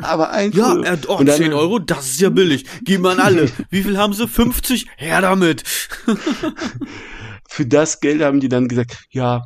[0.00, 0.82] aber ein Ja, Foto.
[0.84, 2.64] äh, oh, Und dann- 10 Euro, das ist ja billig.
[2.82, 3.50] Gib mal an alle.
[3.68, 4.26] Wie viel haben sie?
[4.26, 4.86] 50?
[4.96, 5.64] Her damit.
[7.50, 9.42] Für das Geld haben die dann gesagt, ja,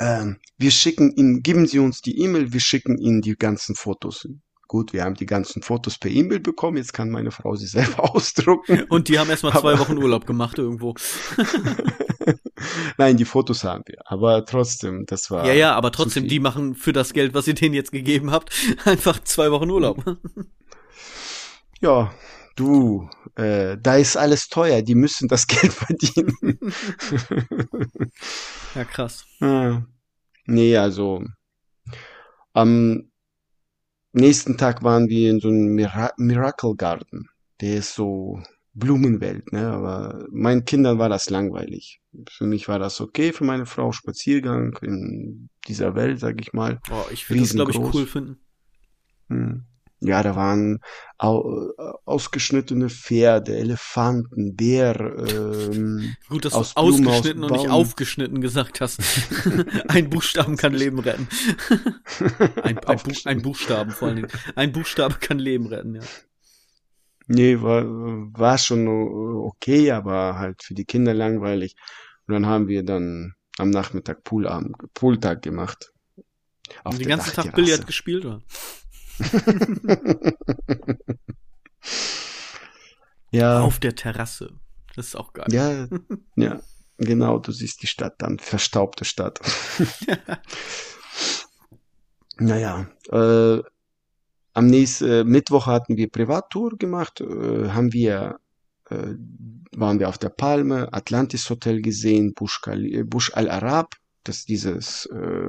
[0.00, 4.26] ähm, wir schicken Ihnen, geben Sie uns die E-Mail, wir schicken Ihnen die ganzen Fotos.
[4.68, 8.14] Gut, wir haben die ganzen Fotos per E-Mail bekommen, jetzt kann meine Frau sie selber
[8.14, 8.82] ausdrucken.
[8.88, 10.94] Und die haben erstmal zwei Wochen Urlaub gemacht irgendwo.
[12.98, 15.46] Nein, die Fotos haben wir, aber trotzdem, das war.
[15.46, 18.50] Ja, ja, aber trotzdem, die machen für das Geld, was ihr denen jetzt gegeben habt,
[18.84, 20.02] einfach zwei Wochen Urlaub.
[21.80, 22.12] Ja,
[22.56, 26.58] du, äh, da ist alles teuer, die müssen das Geld verdienen.
[28.74, 29.24] Ja, krass.
[29.40, 29.82] Ah.
[30.46, 31.22] Nee, also
[32.52, 33.10] am
[34.16, 37.28] nächsten Tag waren wir in so einem Mira Miracle Garden.
[37.60, 38.40] Der ist so
[38.74, 39.68] Blumenwelt, ne?
[39.68, 42.00] Aber meinen Kindern war das langweilig.
[42.28, 46.80] Für mich war das okay, für meine Frau Spaziergang in dieser Welt, sag ich mal.
[46.90, 48.38] Oh, ich würde das, glaube ich, cool finden.
[49.28, 49.64] Hm.
[50.06, 50.80] Ja, da waren
[51.18, 51.72] au
[52.04, 58.40] ausgeschnittene Pferde, Elefanten, Bär, ähm, Gut, dass Aus du Blumen, ausgeschnitten aus und nicht aufgeschnitten
[58.40, 59.00] gesagt hast.
[59.88, 61.28] ein Buchstaben kann Leben retten.
[62.62, 64.28] ein, ein, Buch, ein Buchstaben vor allen Dingen.
[64.54, 66.02] Ein Buchstabe kann Leben retten, ja.
[67.28, 71.74] Nee, war, war schon okay, aber halt für die Kinder langweilig.
[72.26, 75.92] Und dann haben wir dann am Nachmittag Poolabend, Pooltag gemacht.
[76.84, 77.54] Auf Und den ganzen Tag.
[77.54, 78.42] Billard gespielt, oder?
[83.30, 84.50] ja, Auf der Terrasse.
[84.94, 85.46] Das ist auch geil.
[85.50, 85.86] ja,
[86.36, 86.60] ja,
[86.98, 89.40] genau, du siehst die Stadt dann, verstaubte Stadt.
[92.38, 93.60] naja, äh,
[94.54, 98.38] am nächsten äh, Mittwoch hatten wir Privattour gemacht, äh, haben wir,
[98.88, 99.14] äh,
[99.76, 104.38] waren wir auf der Palme, Atlantis Hotel gesehen, Bush, Khali- äh, Bush Al Arab, das
[104.38, 105.48] ist dieses äh,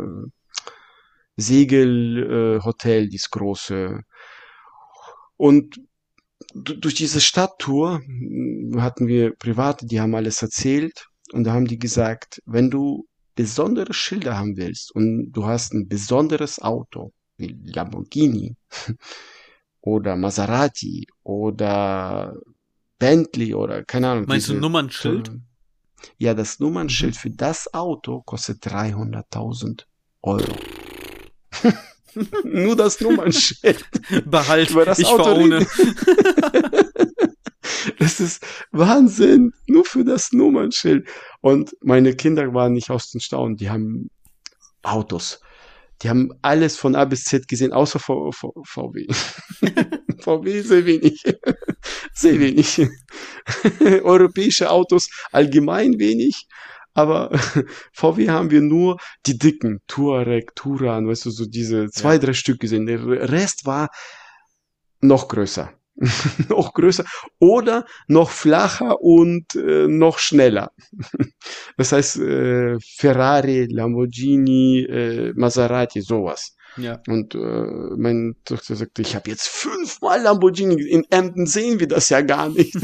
[1.37, 4.01] Segelhotel, äh, Hotel, dieses große.
[5.37, 5.79] Und
[6.53, 11.67] du- durch diese Stadttour mh, hatten wir Private, die haben alles erzählt und da haben
[11.67, 17.55] die gesagt, wenn du besondere Schilder haben willst und du hast ein besonderes Auto, wie
[17.65, 18.55] Lamborghini
[19.81, 22.35] oder Maserati oder
[22.97, 24.25] Bentley oder keine Ahnung.
[24.27, 25.31] Meinst du diese- ein Nummernschild?
[26.17, 29.87] Ja, das Nummernschild für das Auto kostet 300.000
[30.21, 30.55] Euro.
[32.43, 33.85] Nur das Nummernschild.
[34.25, 35.65] Behalt, Über das ich Auto ohne.
[37.99, 39.51] Das ist Wahnsinn.
[39.67, 41.07] Nur für das Nummernschild.
[41.41, 43.57] Und meine Kinder waren nicht aus den Staunen.
[43.57, 44.09] Die haben
[44.83, 45.41] Autos.
[46.01, 49.07] Die haben alles von A bis Z gesehen, außer v v VW.
[50.19, 51.23] VW sehr wenig.
[52.13, 52.87] Sehr wenig.
[54.03, 56.47] Europäische Autos allgemein wenig.
[56.97, 57.29] Aber
[57.93, 62.19] VW haben wir nur die dicken, Touareg, Turan, weißt du, so diese zwei, Ja.
[62.19, 62.87] drei Stück gesehen.
[62.87, 63.89] Der Rest war
[64.99, 65.71] noch größer.
[66.49, 67.05] noch größer
[67.39, 70.71] oder noch flacher und äh, noch schneller.
[71.77, 76.55] das heißt äh, Ferrari, Lamborghini, äh, Maserati, sowas.
[76.77, 76.99] Ja.
[77.07, 80.81] Und äh, meine Tochter sagte, ich habe jetzt fünfmal Lamborghini.
[80.81, 82.75] In Emden sehen wir das ja gar nicht.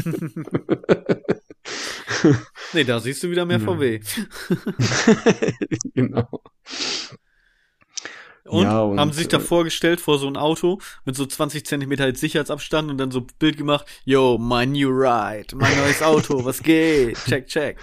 [2.72, 3.64] Nee, da siehst du wieder mehr Ja.
[3.64, 4.00] VW.
[5.94, 6.28] genau.
[8.46, 11.64] Und, Ja, und, haben sich da äh, vorgestellt vor so ein Auto mit so 20
[11.64, 16.62] Zentimeter Sicherheitsabstand und dann so Bild gemacht, yo, my new ride, mein neues Auto, was
[16.62, 17.16] geht?
[17.26, 17.78] Check, check.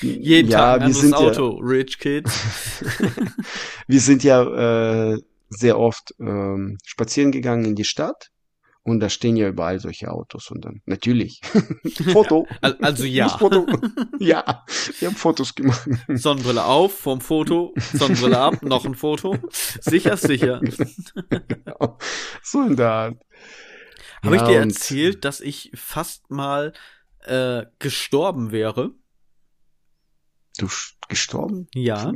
[0.00, 2.40] Jeden ja, Tag ein wir anderes sind Auto, rich kids.
[2.80, 3.08] Ja,
[3.86, 5.18] wir sind ja äh,
[5.50, 8.30] sehr oft ähm, spazieren gegangen in die Stadt
[8.86, 11.40] und da stehen ja überall solche Autos und dann natürlich
[12.12, 12.46] Foto.
[12.60, 13.66] Al- Also ja, Foto.
[14.18, 14.64] ja,
[15.00, 15.88] wir haben Fotos gemacht.
[16.08, 19.36] Sonnenbrille auf, vorm Foto, Sonnenbrille ab, noch ein Foto.
[19.80, 20.60] Sicher, sicher.
[21.28, 21.98] Genau.
[22.42, 23.22] So in der Art.
[24.22, 26.72] Habe ich Ja, dir und- erzählt, dass ich fast mal
[27.24, 28.92] äh, gestorben wäre?
[30.58, 30.68] Du
[31.08, 31.68] gestorben?
[31.74, 32.12] Ja.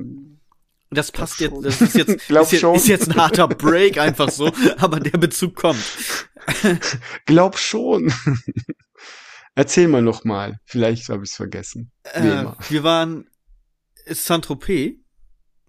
[0.91, 4.51] Das passt jetzt, das ist jetzt, ist, jetzt ist jetzt ein harter Break einfach so,
[4.79, 5.83] aber der Bezug kommt.
[7.27, 8.13] Glaub schon.
[9.55, 10.59] Erzähl mal noch mal.
[10.65, 11.91] Vielleicht habe ich es vergessen.
[12.05, 13.29] Äh, wir waren
[14.07, 14.95] in Saint-Tropez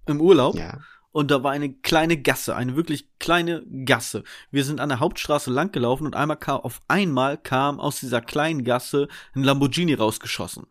[0.08, 0.80] im Urlaub Ja.
[1.12, 4.24] und da war eine kleine Gasse, eine wirklich kleine Gasse.
[4.50, 8.22] Wir sind an der Hauptstraße lang gelaufen und einmal kam, auf einmal kam aus dieser
[8.22, 10.66] kleinen Gasse ein Lamborghini rausgeschossen.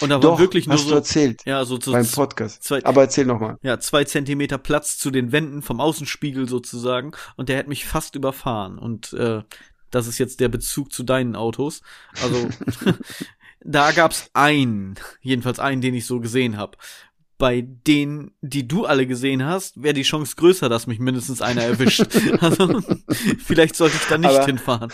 [0.00, 2.62] Und da war wirklich nur hast du so, erzählt ja, so, so beim Podcast.
[2.62, 3.58] zwei, Aber erzähl nochmal.
[3.62, 7.12] ja, zwei Zentimeter Platz zu den Wänden vom Außenspiegel sozusagen.
[7.36, 8.78] Und der hätte mich fast überfahren.
[8.78, 9.42] Und äh,
[9.90, 11.80] das ist jetzt der Bezug zu deinen Autos.
[12.22, 12.48] Also
[13.60, 16.76] da gab's einen, jedenfalls einen, den ich so gesehen habe.
[17.38, 21.62] Bei denen, die du alle gesehen hast, wäre die Chance größer, dass mich mindestens einer
[21.62, 22.06] erwischt.
[22.40, 22.82] Also
[23.38, 24.92] vielleicht sollte ich da nicht Aber- hinfahren.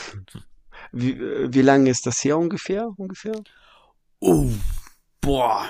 [0.92, 2.88] Wie, wie lange ist das her ungefähr?
[2.96, 3.34] ungefähr?
[4.20, 4.48] Oh,
[5.24, 5.66] boah.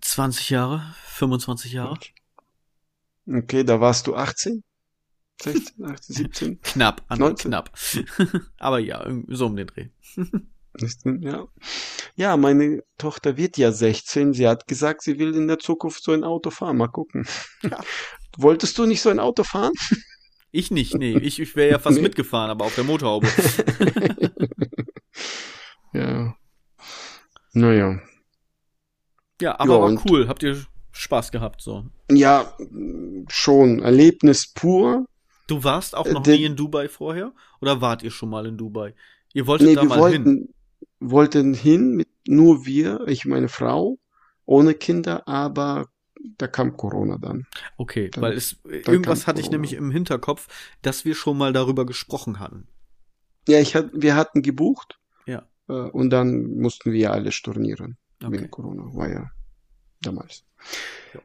[0.00, 1.98] 20 Jahre, 25 Jahre.
[3.28, 4.62] Okay, da warst du 18?
[5.42, 6.60] 16, 18, 17?
[6.62, 7.50] Knapp, an, 19.
[7.50, 7.70] knapp.
[8.58, 9.88] Aber ja, so um den Dreh.
[10.78, 11.46] 16, Ja.
[12.16, 14.34] ja, meine Tochter wird ja 16.
[14.34, 16.76] Sie hat gesagt, sie will in der Zukunft so ein Auto fahren.
[16.76, 17.26] Mal gucken.
[17.62, 17.80] Ja.
[18.36, 19.72] Wolltest du nicht so ein Auto fahren?
[20.52, 21.16] Ich nicht, nee.
[21.18, 22.02] Ich, ich wäre ja fast Nee.
[22.02, 23.26] mitgefahren, aber auf der Motorhaube.
[25.92, 26.34] Ja.
[27.56, 27.98] Naja.
[29.40, 30.28] Ja, aber Ja, war cool.
[30.28, 31.86] Habt ihr Spaß gehabt, so.
[32.10, 32.52] Ja,
[33.28, 33.80] schon.
[33.82, 35.06] Erlebnis pur.
[35.46, 37.32] Du warst auch Äh, noch der- nie in Dubai vorher?
[37.62, 38.94] Oder wart ihr schon mal in Dubai?
[39.32, 40.24] Ihr wolltet Nee, da wir mal hin.
[40.24, 40.54] wollten,
[41.00, 43.98] wollten hin mit nur wir, ich meine Frau,
[44.44, 45.88] ohne Kinder, aber
[46.38, 47.46] da kam Corona dann.
[47.78, 50.48] Okay, Dann- weil es, kam irgendwas hatte ich nämlich im Hinterkopf,
[50.82, 52.66] dass wir schon mal darüber gesprochen hatten.
[53.48, 55.05] Ja, ich hat, wir hatten gebucht äh,
[55.72, 57.96] und dann mussten wir alle stornieren.
[58.22, 58.32] Okay.
[58.32, 58.84] Wegen Corona.
[58.94, 59.30] War ja
[60.00, 60.44] damals.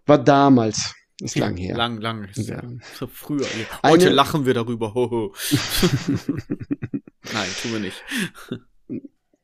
[0.06, 0.93] War damals.
[1.21, 1.75] Ist lang her.
[1.77, 2.23] Lang, lang.
[2.25, 2.63] Ist Ja.
[2.97, 3.45] so früher.
[3.84, 4.93] Eine- Heute lachen wir darüber.
[4.95, 5.34] Hoho.
[7.34, 8.04] Nein, tun wir nicht.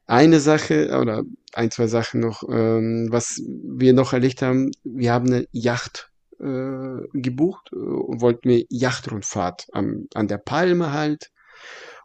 [0.07, 5.27] Eine Sache oder ein, zwei Sachen noch, ähm, was wir noch erlebt haben, wir haben
[5.27, 11.29] eine Yacht äh, gebucht äh, und wollten eine Yachtrundfahrt am, an der Palme halt.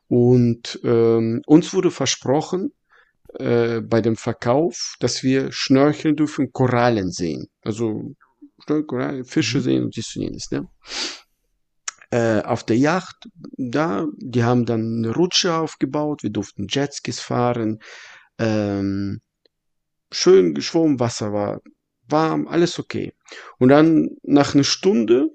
[0.09, 2.73] Und ähm, uns wurde versprochen
[3.39, 7.49] äh, bei dem Verkauf, dass wir schnorcheln dürfen, Korallen sehen.
[7.63, 8.15] Also
[8.67, 9.63] Korallen, Fische Mhm.
[9.63, 10.51] sehen und dies und jenes.
[10.51, 10.69] Ne?
[12.11, 17.79] Äh, auf der Yacht, da, die haben dann eine Rutsche aufgebaut, wir durften Jetskis fahren,
[18.39, 19.21] ähm,
[20.11, 21.61] schön geschwommen, Wasser war
[22.09, 23.15] warm, alles okay.
[23.59, 25.31] Und dann nach einer Stunde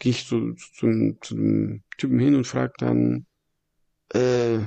[0.00, 3.26] gehe ich zu, zu, zu dem Typen hin und frage dann,
[4.12, 4.58] äh,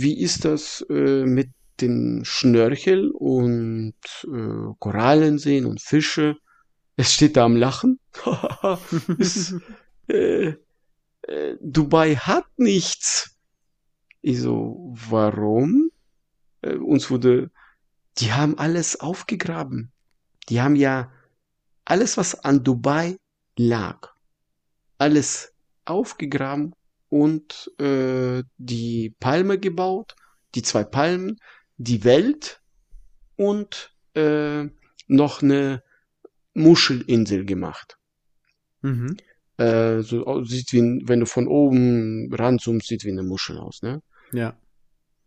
[0.00, 6.36] wie ist das äh, mit den Schnörchel und äh, Korallen sehen und Fische?
[6.96, 7.98] Es steht da am Lachen.
[9.18, 9.54] ist,
[10.08, 10.54] äh,
[11.22, 13.36] äh, Dubai hat nichts.
[14.20, 15.90] Ich so, warum?
[16.62, 17.50] Äh, uns wurde,
[18.18, 19.92] die haben alles aufgegraben.
[20.48, 21.10] Die haben ja
[21.84, 23.16] alles, was an Dubai
[23.56, 24.12] lag,
[24.98, 25.52] alles
[25.84, 26.74] aufgegraben
[27.10, 30.14] und äh, die Palme gebaut,
[30.54, 31.38] die zwei Palmen,
[31.76, 32.62] die Welt
[33.36, 34.64] und äh,
[35.06, 35.82] noch eine
[36.54, 37.98] Muschelinsel gemacht.
[38.82, 39.16] Mhm.
[39.58, 44.02] Äh, so sieht wie, wenn du von oben ranzoomst, sieht wie eine Muschel aus, ne?
[44.32, 44.56] Ja.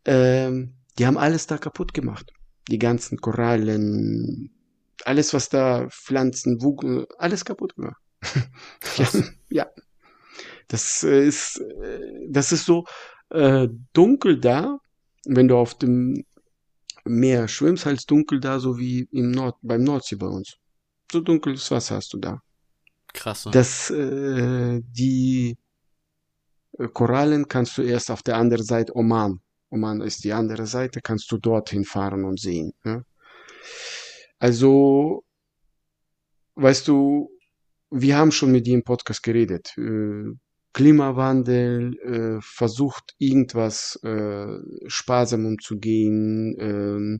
[0.05, 2.33] Ähm, die haben alles da kaputt gemacht.
[2.69, 4.51] Die ganzen Korallen,
[5.03, 6.85] alles was da, Pflanzen, Wug,
[7.17, 8.01] alles kaputt gemacht.
[9.49, 9.67] Ja.
[10.73, 12.85] Das äh, ist, äh, das ist so
[13.29, 14.79] äh, dunkel da,
[15.23, 16.25] wenn du auf dem
[17.05, 20.55] Meer schwimmst, halt dunkel da, so wie im Nord, beim Nordsee bei uns.
[21.11, 22.41] So dunkles Wasser hast du da.
[23.13, 23.45] Krass.
[23.45, 23.51] ne?
[23.51, 25.59] Das, äh, die
[26.79, 29.41] äh, Korallen kannst du erst auf der anderen Seite, Oman.
[29.69, 32.73] Oman ist die andere Seite, kannst du dorthin fahren und sehen.
[32.83, 33.05] Ne?
[34.39, 35.23] Also,
[36.55, 37.29] weißt du,
[37.91, 39.77] wir haben schon mit dir im Podcast geredet.
[39.77, 40.33] Äh,
[40.73, 44.57] Klimawandel, äh, versucht irgendwas äh,
[44.87, 47.19] sparsam umzugehen, ähm,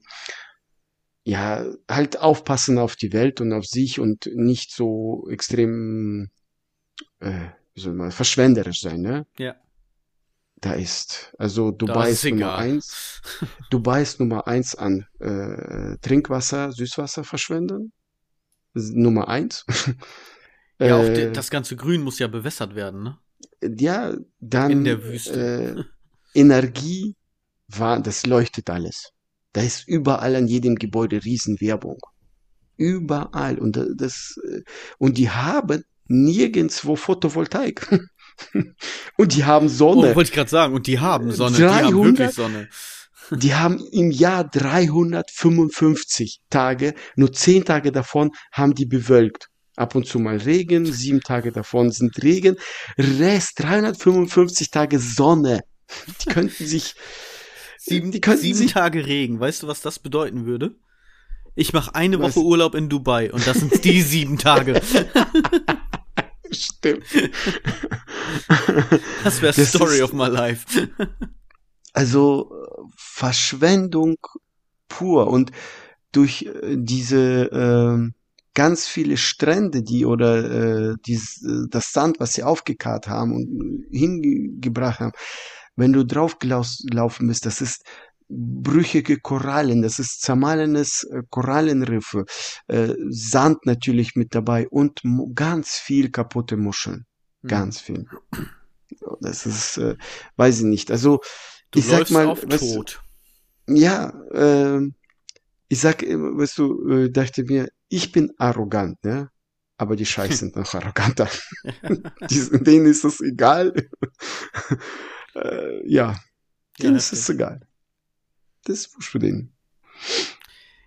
[1.24, 6.30] ja, halt aufpassen auf die Welt und auf sich und nicht so extrem,
[7.20, 9.26] äh, wie soll man, verschwenderisch sein, ne?
[9.38, 9.56] Ja.
[10.56, 13.22] Da ist, also Dubai ist ist Nummer eins.
[13.70, 17.92] Dubai ist Nummer eins an äh, Trinkwasser, Süßwasser verschwenden.
[18.74, 19.66] Nummer eins.
[20.80, 23.18] Ja, auch Äh, die, das ganze Grün muss ja bewässert werden, ne?
[23.78, 25.86] Ja, dann In der Wüste.
[26.36, 27.15] Äh, Energie
[27.67, 29.10] war, das leuchtet alles.
[29.54, 31.99] Da ist überall an jedem Gebäude Riesenwerbung.
[32.78, 33.60] Überall.
[33.60, 34.62] Und da- das, äh,
[34.97, 37.88] und die haben nirgendwo Photovoltaik.
[39.17, 40.15] und die haben Oh, Sonne.
[40.15, 40.73] wollte ich gerade sagen.
[40.73, 41.58] Und die haben Sonne.
[41.58, 42.04] Die haben 300?
[42.19, 42.69] wirklich Sonne.
[43.32, 49.47] Die haben im Jahr 355 Tage, nur 10 Tage davon haben die bewölkt.
[49.76, 52.58] Ab und zu mal Regen, sieben Tage davon sind Regen,
[52.98, 55.64] Rest 355 Tage Sonne.
[56.22, 56.96] Die könnten sich
[57.80, 59.40] sieben, sieben Tage Regen.
[59.40, 60.76] Weißt du, was das bedeuten würde?
[61.56, 62.36] Ich mache eine was?
[62.36, 64.82] Woche Urlaub in Dubai und das sind die sieben Tage.
[66.52, 67.06] Stimmt.
[69.24, 70.90] Das wäre Story of my life.
[71.94, 72.52] Also
[72.96, 74.18] Verschwendung
[74.88, 75.52] pur und
[76.12, 78.23] durch äh, diese äh,
[78.54, 85.00] ganz viele Strände, die oder äh, äh, das Sand, was sie aufgekarrt haben und hingebracht
[85.00, 85.13] haben,
[85.76, 87.84] wenn du drauf gelaufen bist, das ist
[88.30, 92.26] brüchige Korallen, das ist zermahlenes äh, Korallenriffe,
[92.68, 95.02] äh, Sand natürlich mit dabei und
[95.36, 97.06] ganz viel kaputte Muscheln.
[97.42, 97.50] Hm.
[97.50, 98.06] Ganz viel.
[99.22, 99.96] Das ist, äh,
[100.38, 100.92] weiß ich nicht.
[100.92, 101.20] Also,
[101.72, 103.02] du ich sag mal, tot.
[103.68, 104.82] ja, äh,
[105.68, 109.30] ich sag, weißt du, äh, dachte mir, ich bin arrogant, ne?
[109.78, 111.30] Aber die Scheiß sind noch arroganter.
[112.30, 113.74] die, denen ist das egal.
[115.36, 116.20] äh, ja,
[116.82, 117.68] denen ja, ist es egal.
[118.64, 119.54] Das ist wurscht für den.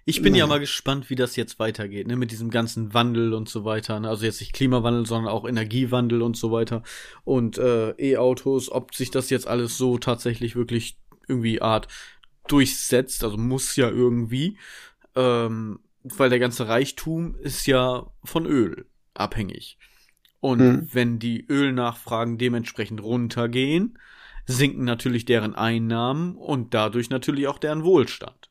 [0.05, 0.39] Ich bin Nein.
[0.39, 3.99] ja mal gespannt, wie das jetzt weitergeht, ne, mit diesem ganzen Wandel und so weiter.
[3.99, 4.09] Ne?
[4.09, 6.83] Also jetzt nicht Klimawandel, sondern auch Energiewandel und so weiter.
[7.25, 11.89] Und äh, E-Autos, ob sich das jetzt alles so tatsächlich wirklich irgendwie Art
[12.47, 14.59] durchsetzt, also muss ja irgendwie,
[15.17, 15.81] ähm,
[16.17, 19.79] weil der ganze Reichtum ist ja von Öl abhängig.
[20.41, 20.89] Und mhm.
[20.93, 23.99] wenn die Ölnachfragen dementsprechend runtergehen,
[24.47, 28.51] sinken natürlich deren Einnahmen und dadurch natürlich auch deren Wohlstand.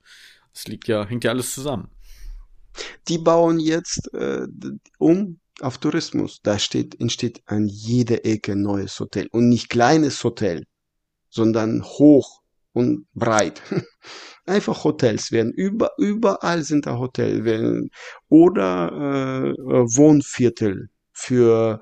[0.54, 1.90] Das liegt ja, hängt ja alles zusammen.
[3.08, 4.48] Die bauen jetzt äh,
[4.98, 6.42] um auf Tourismus.
[6.44, 9.28] Da steht, entsteht an jeder Ecke ein neues Hotel.
[9.32, 10.66] Und nicht kleines Hotel,
[11.30, 12.42] sondern hoch
[12.74, 13.62] und breit.
[14.46, 15.52] Einfach Hotels werden.
[15.52, 17.46] Über, überall sind da Hotels.
[17.46, 17.90] Werden,
[18.30, 21.82] oder äh, Wohnviertel für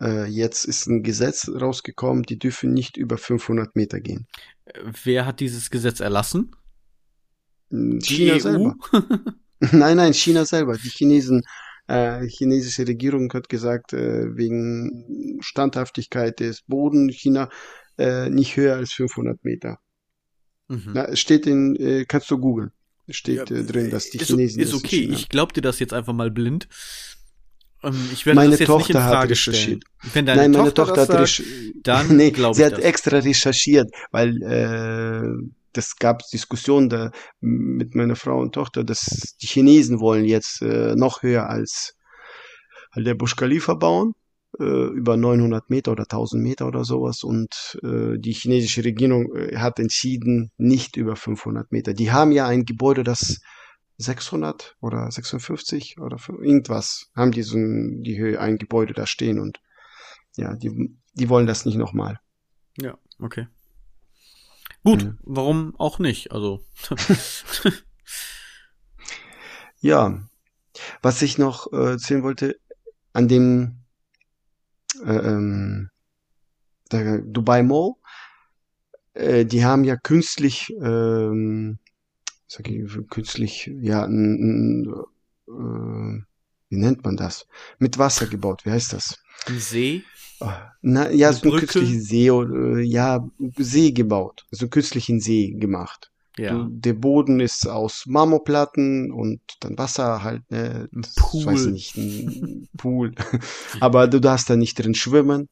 [0.00, 4.26] Äh, jetzt ist ein Gesetz rausgekommen, die dürfen nicht über 500 Meter gehen.
[5.04, 6.54] Wer hat dieses Gesetz erlassen?
[7.70, 8.74] Hm, China selber.
[9.60, 10.76] nein, nein, China selber.
[10.76, 11.42] Die Chinesen
[11.86, 17.48] äh, chinesische Regierung hat gesagt, äh, wegen Standhaftigkeit des Boden China
[17.98, 19.78] äh, nicht höher als 500 Meter.
[20.68, 20.90] Mhm.
[20.94, 22.70] Na, steht in, äh, kannst du googeln.
[23.08, 24.62] Steht ja, äh, drin, dass die ist, Chinesen.
[24.62, 26.68] Ist okay, ich glaub dir das jetzt einfach mal blind.
[27.82, 29.84] Ähm, ich werde meine das jetzt Tochter nicht in Frage hat recherchiert.
[29.84, 30.14] Stellen.
[30.14, 31.74] Wenn deine Nein, meine Tochter, Tochter hat sagt, recherchiert.
[31.82, 37.10] dann nee, glaube sie hat extra recherchiert, weil äh, das gab Diskussionen da
[37.40, 41.96] mit meiner Frau und Tochter, dass die Chinesen wollen jetzt äh, noch höher als,
[42.96, 44.14] der Burj Khalifa bauen,
[44.58, 47.24] äh, über 900 Meter oder 1000 Meter oder sowas.
[47.24, 51.92] Und äh, die chinesische Regierung äh, hat entschieden, nicht über 500 Meter.
[51.92, 53.40] Die haben ja ein Gebäude, das
[53.98, 59.60] 600 oder 56 oder irgendwas haben die so die Höhe ein Gebäude da stehen und
[60.36, 62.18] ja, die, die wollen das nicht nochmal.
[62.76, 63.46] Ja, okay.
[64.84, 65.18] Gut, mhm.
[65.22, 66.30] warum auch nicht?
[66.32, 66.64] Also.
[69.80, 70.22] ja,
[71.02, 72.60] was ich noch äh, erzählen wollte,
[73.14, 73.84] an dem
[75.04, 75.90] äh, ähm,
[76.90, 77.94] Dubai Mall,
[79.14, 81.78] äh, die haben ja künstlich, ähm,
[82.46, 84.94] sag ich, künstlich, ja, n, n,
[85.48, 86.24] äh,
[86.68, 87.46] wie nennt man das?
[87.78, 88.64] Mit Wasser gebaut.
[88.64, 89.18] Wie heißt das?
[89.46, 90.04] Ein See?
[90.82, 93.26] Na, ja, so ein künstlichen See oder, ja,
[93.56, 94.46] See gebaut.
[94.50, 96.10] So einen künstlichen See gemacht.
[96.36, 96.52] Ja.
[96.52, 101.40] Du, der Boden ist aus Marmorplatten und dann Wasser halt, ne, Ein Pool.
[101.40, 103.14] Ich weiß nicht, ein Pool.
[103.80, 105.48] Aber du darfst da nicht drin schwimmen.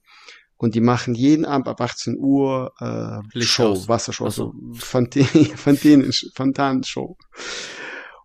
[0.56, 3.88] Und die machen jeden Abend ab 18 Uhr äh, Show.
[3.88, 4.52] Wassershow, so.
[4.52, 5.26] also Fontäne,
[5.56, 7.16] Fontänen, Fontanenshow.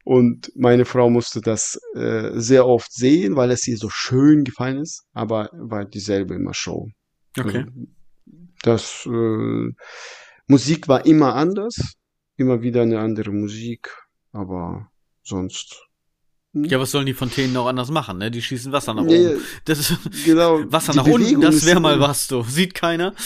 [0.08, 4.78] Und meine Frau musste das äh, sehr oft sehen, weil es ihr so schön gefallen
[4.78, 6.88] ist, aber war dieselbe immer Show.
[7.38, 7.66] Okay.
[7.66, 7.72] Also,
[8.62, 9.74] das äh,
[10.48, 11.76] Musik war immer anders,
[12.38, 13.90] immer wieder eine andere Musik,
[14.32, 14.90] aber
[15.24, 15.86] sonst.
[16.54, 18.32] Ja, was sollen die Fontänen auch anders machen, ne?
[18.32, 19.42] Die schießen Wasser nach oben.
[19.66, 19.94] Das ist,
[20.26, 20.62] genau.
[20.72, 22.44] Wasser nach unten, Bewegung das ist- wäre mal was, du.
[22.44, 23.14] Sieht keiner.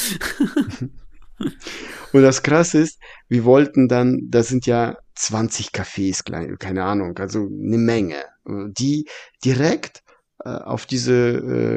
[2.12, 7.18] Und das Krasse ist, wir wollten dann, das sind ja 20 Cafés, klein- keine Ahnung,
[7.20, 9.06] also eine Menge, äh, die
[9.46, 10.02] direkt
[10.44, 11.14] äh, auf diese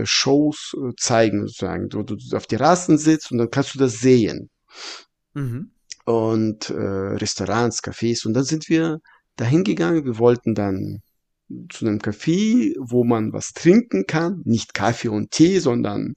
[0.03, 4.51] äh, Shows zeigen, sozusagen, wo du auf Terrassen sitzt und dann kannst du das sehen.
[5.35, 5.71] Mhm.
[6.05, 8.27] und äh, Restaurants, Cafés.
[8.27, 9.01] Und dann sind wir
[9.37, 10.05] dahin gegangen.
[10.05, 11.01] Wir wollten dann
[11.71, 14.43] zu einem Café, wo man was trinken kann.
[14.45, 16.15] Nicht Kaffee und Tee, sondern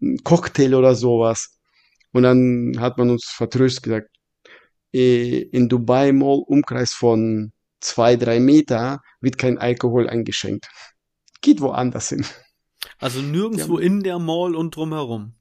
[0.00, 1.58] ein Cocktail oder sowas.
[2.12, 4.10] Und dann hat man uns vertröstet gesagt,
[4.92, 10.68] in Dubai Mall, Umkreis von zwei, drei Meter, wird kein Alkohol eingeschenkt.
[11.40, 12.24] Geht woanders hin.
[12.98, 15.34] Also nirgendwo in der Mall und drumherum.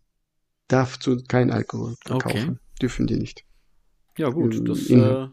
[0.68, 2.30] Darf zu kein Alkohol Okay.
[2.30, 2.60] verkaufen.
[2.82, 3.46] Dürfen die nicht.
[4.18, 4.68] Ja, gut.
[4.68, 5.28] Das In- äh,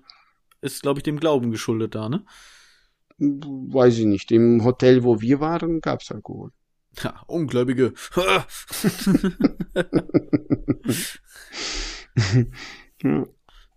[0.60, 2.24] ist, glaube ich, dem Glauben geschuldet da, ne?
[3.18, 4.30] Weiß ich nicht.
[4.32, 6.50] Im Hotel, wo wir waren, gab's Alkohol.
[7.02, 7.92] Ja, Ungläubige.
[8.16, 8.46] Ja,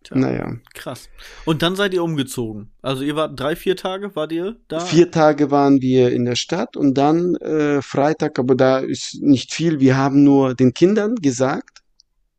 [0.08, 0.56] Tja, naja.
[0.74, 1.10] krass.
[1.46, 2.72] Und dann seid ihr umgezogen.
[2.82, 4.80] Also ihr wart drei, vier Tage, wart ihr da?
[4.80, 9.54] Vier Tage waren wir in der Stadt und dann äh, Freitag, aber da ist nicht
[9.54, 9.80] viel.
[9.80, 11.82] Wir haben nur den Kindern gesagt,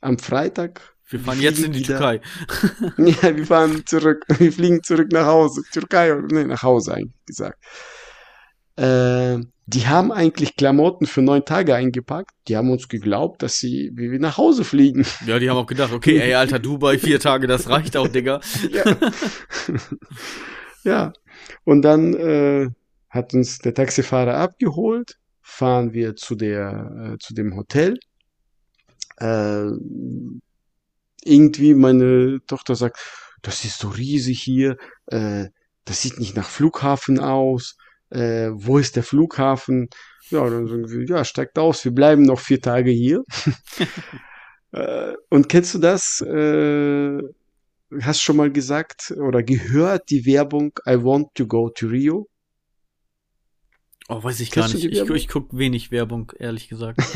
[0.01, 0.95] am Freitag.
[1.11, 2.21] Wir fahren jetzt in die wieder- Türkei.
[3.23, 4.25] Ja, wir fahren zurück.
[4.39, 5.63] Wir fliegen zurück nach Hause.
[5.73, 7.59] Türkei, nee, nach Hause eigentlich gesagt.
[8.77, 9.39] Äh,
[9.71, 12.31] die haben eigentlich Klamotten für neun Tage eingepackt.
[12.49, 15.05] Die haben uns geglaubt, dass sie, wie wir nach Hause fliegen.
[15.27, 18.41] Ja, die haben auch gedacht, okay, ey, alter Dubai, vier Tage, das reicht auch, Digga.
[18.73, 18.97] ja.
[20.85, 21.13] ja.
[21.65, 22.71] Und dann äh,
[23.11, 27.99] hat uns der Taxifahrer abgeholt, fahren wir zu der äh, zu dem Hotel.
[29.19, 29.67] Äh,
[31.25, 32.99] irgendwie meine Tochter sagt,
[33.43, 35.49] das ist so riesig hier, äh,
[35.85, 37.77] das sieht nicht nach Flughafen aus.
[38.11, 39.89] Äh, wo ist der Flughafen?
[40.31, 43.23] Ja, dann sagen wir, ja, steigt aus, wir bleiben noch vier Tage hier.
[44.73, 46.21] äh, und kennst du das?
[46.21, 47.21] Äh,
[48.03, 52.29] hast schon mal gesagt oder gehört die Werbung I want to go to Rio?
[54.11, 54.93] Oh, weiß ich Kennst gar nicht.
[54.93, 57.01] Ich, ich guck wenig Werbung, ehrlich gesagt.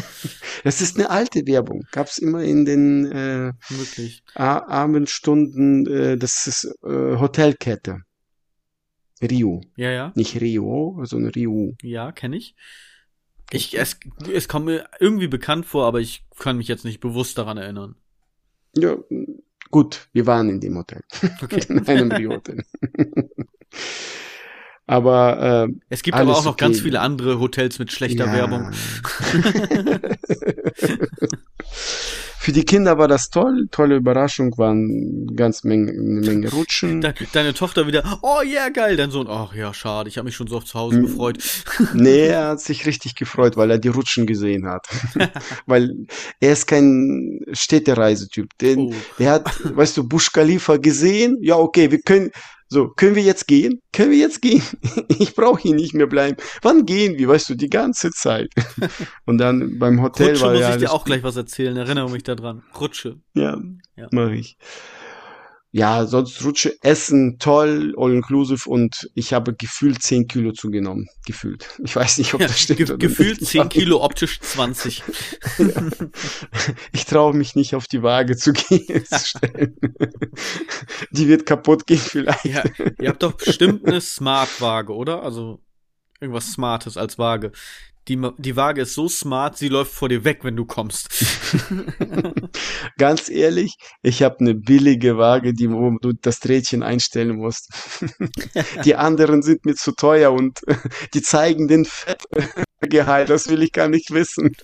[0.64, 1.82] Das ist eine alte Werbung.
[1.90, 4.22] Gab's immer in den äh, Wirklich.
[4.34, 5.88] Abendstunden.
[5.88, 8.02] Äh, das ist äh, Hotelkette.
[9.22, 9.62] Rio.
[9.76, 10.12] Ja, ja.
[10.14, 11.74] Nicht Rio, sondern Rio.
[11.82, 12.54] Ja, kenne ich.
[13.50, 13.98] Ich, es,
[14.32, 17.96] es kommt mir irgendwie bekannt vor, aber ich kann mich jetzt nicht bewusst daran erinnern.
[18.76, 18.96] Ja,
[19.70, 21.02] gut, wir waren in dem Hotel.
[21.42, 21.62] Okay.
[21.68, 22.64] in einem Rio-Hotel.
[24.86, 26.66] Aber äh, Es gibt aber auch noch okay.
[26.66, 28.32] ganz viele andere Hotels mit schlechter ja.
[28.32, 28.72] Werbung.
[32.42, 37.00] Für die Kinder war das toll, tolle Überraschung, waren ganz Menge, eine Menge Rutschen.
[37.00, 38.96] De deine Tochter wieder, oh ja, yeah, geil.
[38.96, 41.02] Dein Sohn, ach ja, schade, ich habe mich schon so oft zu Hause Mhm.
[41.02, 41.38] gefreut.
[41.94, 44.88] Nee, er hat sich richtig gefreut, weil er die Rutschen gesehen hat.
[45.66, 45.94] weil
[46.40, 48.48] er ist kein Städtereisetyp.
[48.58, 48.92] Der, Oh.
[49.20, 51.38] der hat, weißt du, Bush Khalifa gesehen.
[51.42, 52.32] Ja, okay, wir können,
[52.72, 53.80] so, können wir jetzt gehen?
[53.92, 54.62] Können wir jetzt gehen?
[55.18, 56.36] Ich brauche hier nicht mehr bleiben.
[56.62, 57.28] Wann gehen wir?
[57.28, 58.48] Weißt du, die ganze Zeit.
[59.26, 62.10] Und dann beim Hotel Rutsche war muss ja ich dir auch gleich was erzählen, erinnere
[62.10, 62.62] mich daran.
[62.80, 63.20] Rutsche.
[63.34, 63.58] Ja,
[63.96, 64.08] Ja.
[64.10, 64.56] mache ich.
[65.74, 71.08] Ja, sonst Rutsche, Essen, toll, all inclusive und ich habe gefühlt 10 Kilo zugenommen.
[71.26, 71.66] Gefühlt.
[71.82, 72.76] Ich weiß nicht, ob Ja, das stimmt.
[72.78, 73.50] ge oder gefühlt nicht.
[73.52, 75.02] 10 Kilo, optisch 20.
[76.92, 79.76] Ich traue mich nicht auf die Waage zu gehen, zu stellen.
[81.10, 82.44] Die wird kaputt gehen vielleicht.
[82.44, 82.64] Ja,
[83.00, 85.22] ihr habt doch bestimmt eine Smart-Waage, oder?
[85.22, 85.60] Also
[86.20, 87.52] irgendwas Smartes als Waage.
[88.08, 91.08] Die, die Waage ist so smart, sie läuft vor dir weg, wenn du kommst.
[92.98, 97.68] Ganz ehrlich, ich habe eine billige Waage, die wo du das Rädchen einstellen musst.
[98.84, 100.60] Die anderen sind mir zu teuer und
[101.14, 102.24] die zeigen den Fett.
[102.80, 104.56] Gehalt, das will ich gar nicht wissen.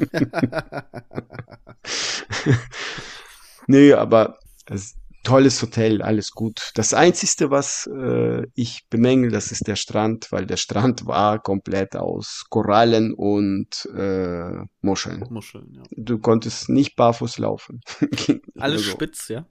[3.68, 6.70] nee, aber es, tolles Hotel, alles gut.
[6.74, 11.96] Das Einzige, was äh, ich bemängel, das ist der Strand, weil der Strand war komplett
[11.96, 15.24] aus Korallen und äh, Muscheln.
[15.30, 15.82] Muscheln, ja.
[15.96, 17.80] Du konntest nicht barfuß laufen.
[18.56, 19.46] Alles also, spitz, ja?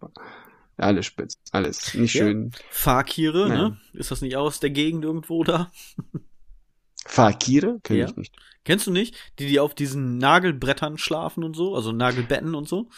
[0.77, 2.23] Alles spitz, alles nicht ja.
[2.23, 2.51] schön.
[2.69, 3.77] Fakire, ne?
[3.93, 5.71] Ist das nicht aus der Gegend irgendwo da?
[7.05, 7.79] Fakire?
[7.81, 8.05] Kenn ja.
[8.05, 8.35] ich nicht.
[8.63, 9.15] Kennst du nicht?
[9.39, 12.89] Die, die auf diesen Nagelbrettern schlafen und so, also Nagelbetten und so?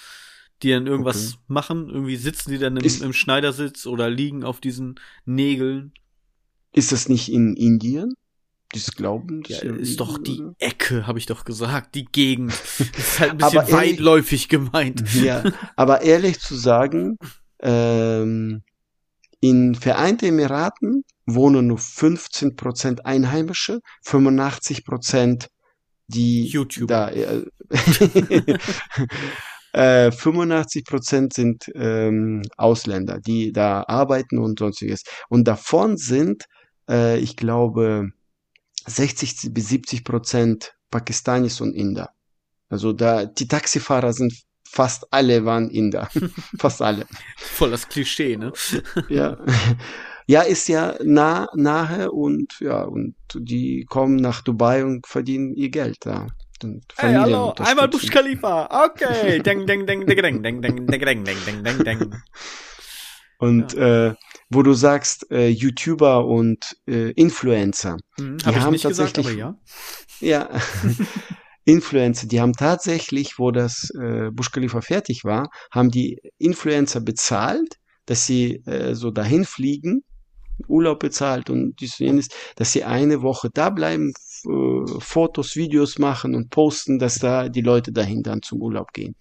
[0.61, 1.43] Die dann irgendwas okay.
[1.47, 5.93] machen, irgendwie sitzen die dann im, ist, im Schneidersitz oder liegen auf diesen Nägeln.
[6.73, 8.13] Ist das nicht in Indien?
[8.75, 9.41] Dieses Glauben?
[9.47, 10.53] Ja, ist doch die oder?
[10.59, 12.51] Ecke, habe ich doch gesagt, die Gegend.
[12.77, 15.03] Das ist halt ein bisschen ehrlich, weitläufig gemeint.
[15.15, 15.43] Ja,
[15.75, 17.17] aber ehrlich zu sagen,
[17.61, 18.61] ähm,
[19.39, 25.47] in Vereinten Emiraten wohnen nur 15% Einheimische, 85%
[26.07, 26.89] die YouTube.
[26.89, 27.45] Da, äh,
[29.73, 35.03] äh, 85% sind ähm, Ausländer, die da arbeiten und sonstiges.
[35.29, 36.45] Und davon sind,
[36.89, 38.09] äh, ich glaube,
[38.85, 42.09] 60 bis 70 Prozent Pakistanis und Inder.
[42.69, 44.33] Also da die Taxifahrer sind
[44.67, 46.09] fast alle waren Inder.
[46.57, 47.05] fast alle.
[47.37, 48.53] Voll das Klischee, ne?
[49.09, 49.37] ja.
[50.27, 55.69] Ja, ist ja nah, nahe und ja, und die kommen nach Dubai und verdienen ihr
[55.69, 56.27] Geld da.
[56.97, 58.85] Hey, hallo, einmal Bush Khalifa.
[58.85, 59.39] Okay.
[59.41, 62.15] deng, deng, deng, deng, deng, deng, deng, deng, deng, deng, deng, deng.
[63.39, 64.07] Und ja.
[64.09, 64.15] äh,
[64.49, 67.97] wo du sagst, äh, YouTuber und äh, Influencer.
[68.17, 69.55] Hm, die hab haben ich nicht tatsächlich, gesagt,
[70.21, 70.49] aber ja.
[70.49, 70.49] Ja.
[71.63, 77.75] Influencer, die haben tatsächlich, wo das äh, Bush Khalifa fertig war, haben die Influencer bezahlt,
[78.05, 80.01] dass sie äh, so dahin fliegen,
[80.67, 84.11] Urlaub bezahlt und dies und jenes, dass sie eine Woche da bleiben,
[84.45, 89.15] äh, Fotos, Videos machen und posten, dass da die Leute dahin dann zum Urlaub gehen.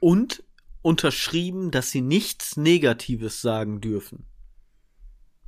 [0.00, 0.42] Und
[0.82, 4.26] unterschrieben, dass sie nichts Negatives sagen dürfen.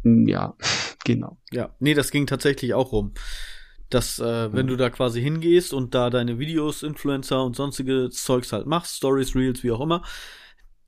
[0.05, 0.55] Ja,
[1.05, 1.39] genau.
[1.53, 3.15] Ja, nee, das ging tatsächlich auch rum
[3.91, 8.53] dass äh, wenn du da quasi hingehst und da deine Videos, Influencer und sonstige Zeugs
[8.53, 10.03] halt machst, Stories, Reels, wie auch immer,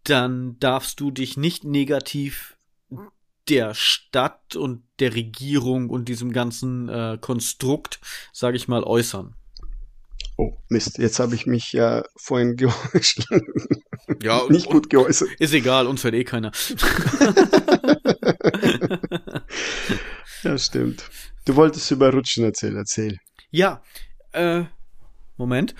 [0.05, 2.57] dann darfst du dich nicht negativ
[3.49, 8.01] der Stadt und der Regierung und diesem ganzen äh, Konstrukt,
[8.33, 9.35] sage ich mal, äußern.
[10.39, 13.27] Oh, Mist, jetzt habe ich mich ja vorhin geäußert.
[14.23, 15.29] Ja, nicht gut geäußert.
[15.39, 16.53] Ist egal, uns hört eh keiner.
[20.43, 21.09] ja, stimmt.
[21.45, 23.19] Du wolltest über Rutschen erzählen, erzähl.
[23.51, 23.83] Ja,
[24.33, 24.65] äh,
[25.37, 25.75] Moment.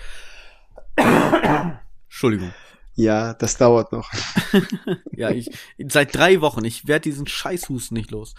[2.05, 2.53] Entschuldigung.
[2.95, 4.11] Ja, das dauert noch.
[5.11, 5.49] ja, ich
[5.87, 6.63] seit drei Wochen.
[6.63, 8.35] Ich werde diesen Scheißhusten nicht los.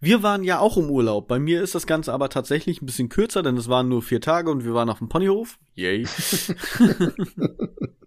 [0.00, 1.28] Wir waren ja auch im Urlaub.
[1.28, 4.20] Bei mir ist das Ganze aber tatsächlich ein bisschen kürzer, denn es waren nur vier
[4.20, 5.58] Tage und wir waren auf dem Ponyhof.
[5.74, 6.06] Yay.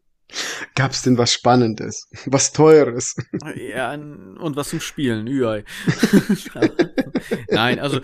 [0.75, 2.09] Gab's denn was Spannendes?
[2.25, 3.15] Was Teures?
[3.55, 5.63] Ja, und was zum Spielen, Ui.
[7.49, 8.01] Nein, also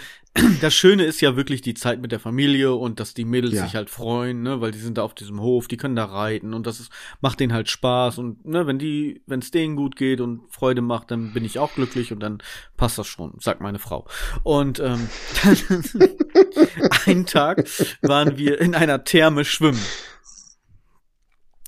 [0.62, 3.66] das Schöne ist ja wirklich die Zeit mit der Familie und dass die Mädels ja.
[3.66, 6.54] sich halt freuen, ne, weil die sind da auf diesem Hof, die können da reiten
[6.54, 9.96] und das ist, macht denen halt Spaß und ne, wenn die, wenn es denen gut
[9.96, 12.40] geht und Freude macht, dann bin ich auch glücklich und dann
[12.78, 14.08] passt das schon, sagt meine Frau.
[14.42, 15.08] Und ähm,
[17.06, 17.66] einen Tag
[18.02, 19.82] waren wir in einer Therme schwimmen.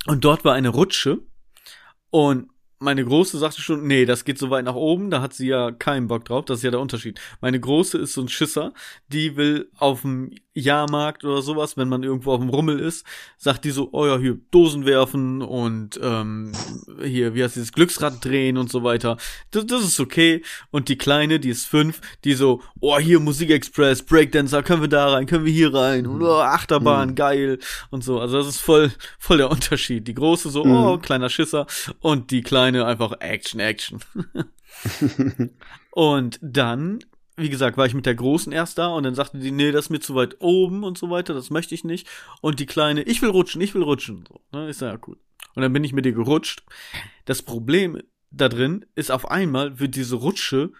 [0.08, 1.20] Und dort war eine Rutsche.
[2.10, 2.50] Und
[2.80, 5.72] meine Große sagte schon, nee, das geht so weit nach oben, da hat sie ja
[5.72, 7.20] keinen Bock drauf, das ist ja der Unterschied.
[7.42, 8.74] Meine Große ist so ein Schisser,
[9.08, 13.06] die will auf dem Jahrmarkt oder sowas, wenn man irgendwo auf dem Rummel ist,
[13.38, 16.54] sagt die so, oh ja, hier Dosen werfen und ähm,
[17.04, 19.18] hier, wie heißt dieses Glücksrad drehen und so weiter.
[19.52, 20.42] Das, das ist okay.
[20.72, 25.12] Und die Kleine, die ist fünf, die so, oh hier Musikexpress, Breakdancer, können wir da
[25.12, 27.16] rein, können wir hier rein, oh, Achterbahn, mhm.
[27.16, 27.60] geil
[27.90, 28.22] und so.
[28.22, 30.08] Also das ist voll, voll der Unterschied.
[30.08, 30.72] Die Große so, mhm.
[30.72, 31.68] oh, kleiner Schisser
[32.00, 34.00] und die Kleine einfach Action, Action.
[35.92, 37.00] und dann
[37.38, 39.86] wie gesagt, war ich mit der Großen erst da und dann sagte die, nee, das
[39.86, 42.08] ist mir zu weit oben und so weiter, das möchte ich nicht.
[42.42, 44.26] Und die Kleine, ich will rutschen, ich will rutschen.
[44.28, 44.72] So, ne?
[44.74, 45.18] Sag, ja, cool.
[45.54, 46.64] Und dann bin ich mit ihr gerutscht.
[47.26, 48.02] Das Problem
[48.32, 50.72] da drin ist auf einmal wird diese Rutsche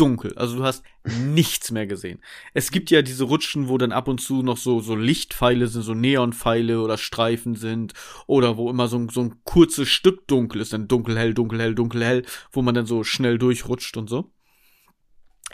[0.00, 0.32] stockdunkel.
[0.36, 2.20] Also du hast nichts mehr gesehen.
[2.54, 5.82] Es gibt ja diese Rutschen, wo dann ab und zu noch so, so Lichtpfeile sind,
[5.82, 7.92] so Neonpfeile oder Streifen sind
[8.26, 11.60] oder wo immer so ein, so ein kurzes Stück dunkel ist, dann dunkel, hell, dunkel,
[11.60, 14.32] hell, dunkel, hell, wo man dann so schnell durchrutscht und so.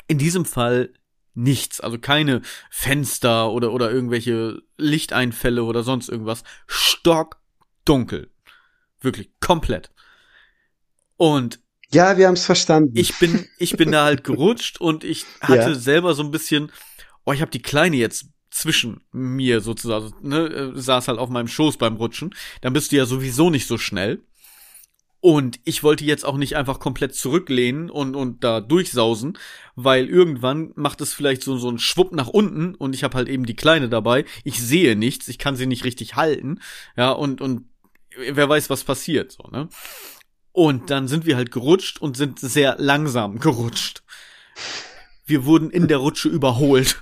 [0.08, 0.92] In diesem Fall
[1.34, 2.40] nichts, also keine
[2.70, 6.44] Fenster oder, oder irgendwelche Lichteinfälle oder sonst irgendwas.
[6.66, 8.30] Stockdunkel.
[9.00, 9.90] Wirklich komplett.
[11.16, 11.60] Und
[11.92, 12.92] ja, wir haben es verstanden.
[12.94, 15.74] Ich bin, ich bin da halt gerutscht und ich hatte ja.
[15.74, 16.72] selber so ein bisschen,
[17.24, 21.48] oh, ich habe die Kleine jetzt zwischen mir sozusagen, ne, äh, saß halt auf meinem
[21.48, 22.34] Schoß beim Rutschen.
[22.62, 24.22] Dann bist du ja sowieso nicht so schnell.
[25.20, 29.38] Und ich wollte jetzt auch nicht einfach komplett zurücklehnen und, und da durchsausen,
[29.74, 33.28] weil irgendwann macht es vielleicht so, so einen Schwupp nach unten und ich habe halt
[33.28, 34.24] eben die Kleine dabei.
[34.44, 36.60] Ich sehe nichts, ich kann sie nicht richtig halten.
[36.96, 37.64] Ja, und, und
[38.16, 39.68] wer weiß, was passiert, so, ne?
[40.56, 44.02] Und dann sind wir halt gerutscht und sind sehr langsam gerutscht.
[45.26, 46.96] Wir wurden in der Rutsche überholt.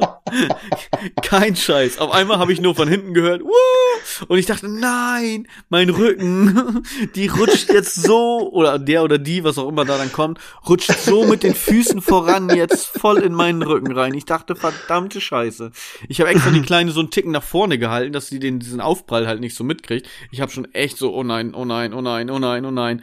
[1.22, 1.98] Kein Scheiß.
[1.98, 4.26] Auf einmal habe ich nur von hinten gehört, Woo!
[4.28, 6.82] und ich dachte, nein, mein Rücken,
[7.14, 10.92] die rutscht jetzt so, oder der oder die, was auch immer da dann kommt, rutscht
[10.98, 14.14] so mit den Füßen voran jetzt voll in meinen Rücken rein.
[14.14, 15.70] Ich dachte, verdammte Scheiße.
[16.08, 18.80] Ich habe extra die Kleine so einen Ticken nach vorne gehalten, dass sie den, diesen
[18.80, 20.08] Aufprall halt nicht so mitkriegt.
[20.30, 23.02] Ich habe schon echt so, oh nein, oh nein, oh nein, oh nein, oh nein.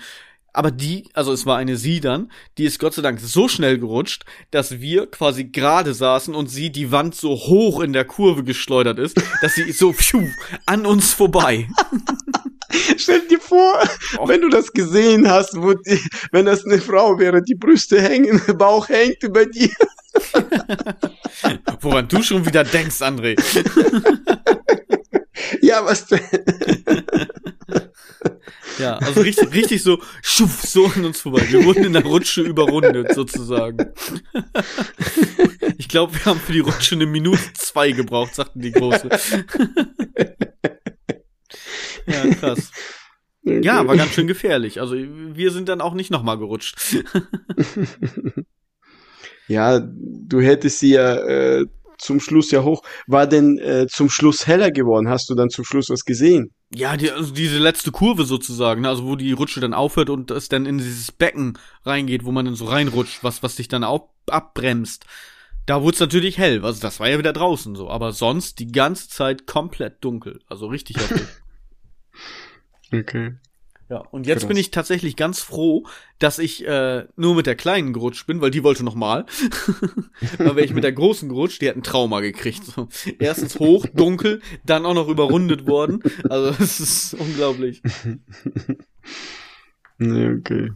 [0.53, 3.79] Aber die, also es war eine sie dann, die ist Gott sei Dank so schnell
[3.79, 8.43] gerutscht, dass wir quasi gerade saßen und sie die Wand so hoch in der Kurve
[8.43, 10.27] geschleudert ist, dass sie so pfiuh,
[10.67, 11.67] an uns vorbei.
[12.97, 13.81] Stell dir vor,
[14.19, 14.27] oh.
[14.27, 15.99] wenn du das gesehen hast, wo die,
[16.31, 19.69] wenn das eine Frau wäre, die Brüste hängen, der Bauch hängt über dir.
[21.81, 23.35] Woran du schon wieder denkst, André.
[25.61, 26.21] ja, was denn?
[28.79, 31.45] Ja, also richtig, richtig so, schuf, so an uns vorbei.
[31.49, 33.93] Wir wurden in der Rutsche überrundet, sozusagen.
[35.77, 39.09] Ich glaube, wir haben für die Rutsche eine Minute zwei gebraucht, sagten die Große.
[42.05, 42.71] Ja, krass.
[43.43, 44.79] Ja, war ganz schön gefährlich.
[44.79, 46.77] Also wir sind dann auch nicht nochmal gerutscht.
[49.47, 51.65] Ja, du hättest sie ja äh,
[51.97, 52.81] zum Schluss ja hoch.
[53.07, 55.09] War denn äh, zum Schluss heller geworden?
[55.09, 56.53] Hast du dann zum Schluss was gesehen?
[56.75, 58.89] Ja, die, also diese letzte Kurve sozusagen, ne?
[58.89, 62.45] also wo die Rutsche dann aufhört und es dann in dieses Becken reingeht, wo man
[62.45, 65.05] dann so reinrutscht, was, was sich dann auch abbremst.
[65.65, 68.71] Da wurde es natürlich hell, also das war ja wieder draußen so, aber sonst die
[68.71, 71.27] ganze Zeit komplett dunkel, also richtig heftig.
[72.93, 73.35] okay.
[73.93, 75.85] Ja, und jetzt bin ich tatsächlich ganz froh,
[76.17, 79.27] dass ich äh, nur mit der Kleinen gerutscht bin, weil die wollte noch mal.
[80.39, 82.65] Aber wäre ich mit der Großen gerutscht, die hat ein Trauma gekriegt.
[82.65, 82.87] So.
[83.19, 86.01] Erstens hoch, dunkel, dann auch noch überrundet worden.
[86.27, 87.83] Also es ist unglaublich.
[89.99, 90.71] Nee, okay.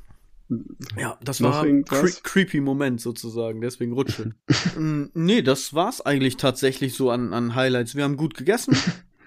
[0.95, 4.36] Ja, das noch war ein cre creepy Moment sozusagen, deswegen rutsche.
[4.78, 7.95] mm, nee, das war's eigentlich tatsächlich so an, an Highlights.
[7.95, 8.78] Wir haben gut gegessen,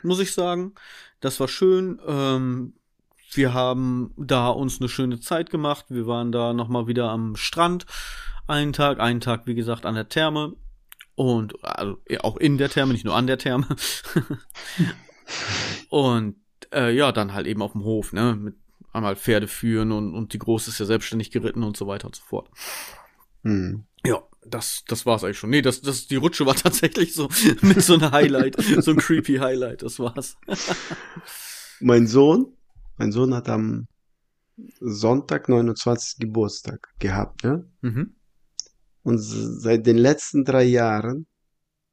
[0.02, 0.74] muss ich sagen.
[1.18, 2.00] Das war schön.
[2.06, 2.74] Ähm,
[3.36, 5.86] wir haben da uns eine schöne Zeit gemacht.
[5.88, 7.86] Wir waren da nochmal wieder am Strand
[8.46, 10.56] einen Tag, einen Tag, wie gesagt, an der Therme.
[11.14, 13.66] Und also, auch in der Therme, nicht nur an der Therme.
[15.88, 16.36] und
[16.72, 18.36] äh, ja, dann halt eben auf dem Hof, ne?
[18.36, 18.54] Mit
[18.92, 22.16] einmal Pferde führen und, und die Große ist ja selbstständig geritten und so weiter und
[22.16, 22.48] so fort.
[23.44, 23.84] Hm.
[24.04, 25.50] Ja, das, das war's eigentlich schon.
[25.50, 27.28] Nee, das, das, die Rutsche war tatsächlich so
[27.60, 30.38] mit so einem Highlight, so ein creepy Highlight, das war's.
[31.80, 32.56] mein Sohn,
[33.00, 33.88] mein Sohn hat am
[34.78, 36.18] Sonntag 29.
[36.18, 37.64] Geburtstag gehabt, ne?
[37.80, 38.14] Mhm.
[39.02, 41.26] Und seit den letzten drei Jahren,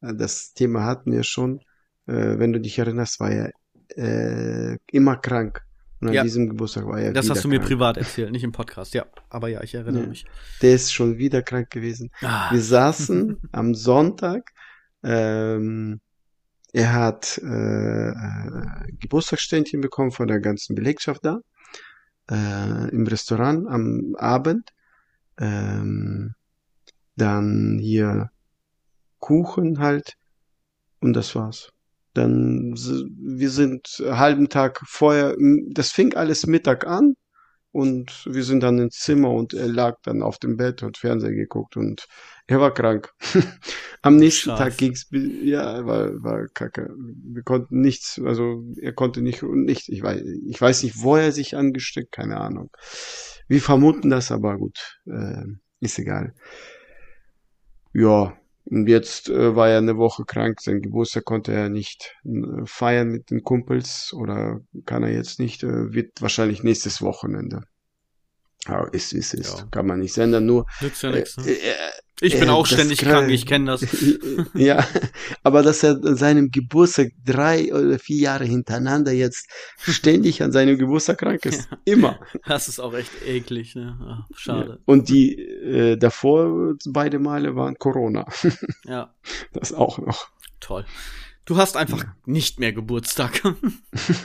[0.01, 1.61] äh, das Thema hatten wir schon,
[2.07, 3.53] äh, wenn du dich erinnerst, war er
[3.95, 5.61] äh, immer krank.
[6.01, 6.23] Und an ja.
[6.23, 7.69] diesem Geburtstag war er Das hast du mir krank.
[7.69, 9.05] privat erzählt, nicht im Podcast, ja.
[9.29, 10.09] Aber ja, ich erinnere ja.
[10.09, 10.25] mich.
[10.61, 12.11] Der ist schon wieder krank gewesen.
[12.21, 12.51] Ah.
[12.51, 14.51] Wir saßen am Sonntag
[15.03, 16.01] ähm,
[16.77, 21.39] er hat äh, äh, Geburtstagsständchen bekommen von der ganzen Belegschaft da
[22.29, 24.69] äh, im Restaurant am Abend.
[25.39, 26.35] Ähm,
[27.15, 28.29] dann hier
[29.17, 30.13] Kuchen halt
[30.99, 31.71] und das war's.
[32.13, 35.35] Dann wir sind halben Tag vorher,
[35.71, 37.15] das fing alles Mittag an
[37.71, 41.33] und wir sind dann ins Zimmer und er lag dann auf dem Bett und Fernseher
[41.33, 42.07] geguckt und
[42.47, 43.13] er war krank.
[44.01, 44.59] Am nächsten Scharf.
[44.59, 46.89] Tag ging's, ja, war, war kacke.
[46.97, 49.89] Wir konnten nichts, also er konnte nicht und nicht.
[49.89, 52.69] Ich weiß, ich weiß nicht, wo er sich angesteckt, keine Ahnung.
[53.47, 55.43] Wir vermuten das, aber gut, äh,
[55.79, 56.33] ist egal.
[57.93, 58.37] Ja,
[58.69, 60.61] und jetzt äh, war er eine Woche krank.
[60.61, 65.63] Sein Geburtstag konnte er nicht äh, feiern mit den Kumpels oder kann er jetzt nicht.
[65.63, 67.63] Äh, wird wahrscheinlich nächstes Wochenende.
[68.67, 69.59] Aber ist, ist, ist.
[69.59, 69.67] Ja.
[69.71, 70.45] Kann man nicht ändern.
[70.45, 70.65] Nur.
[70.81, 71.49] Nützt ja nichts, ne?
[71.49, 71.73] Äh,
[72.19, 73.85] ich bin äh, auch ständig krank, ich kenne das.
[74.55, 74.87] ja,
[75.43, 79.47] aber dass er an seinem Geburtstag drei oder vier Jahre hintereinander jetzt
[79.77, 81.67] ständig an seinem Geburtstag krank ist.
[81.85, 81.93] Ja.
[81.93, 82.19] Immer.
[82.45, 83.97] Das ist auch echt eklig, ne?
[84.01, 84.69] Ach, schade.
[84.69, 84.77] Ja.
[84.85, 88.25] Und die äh, davor beide Male waren Corona.
[88.85, 89.13] ja.
[89.53, 90.29] Das auch noch.
[90.59, 90.85] Toll.
[91.47, 92.15] Du hast einfach ja.
[92.25, 93.41] nicht mehr Geburtstag.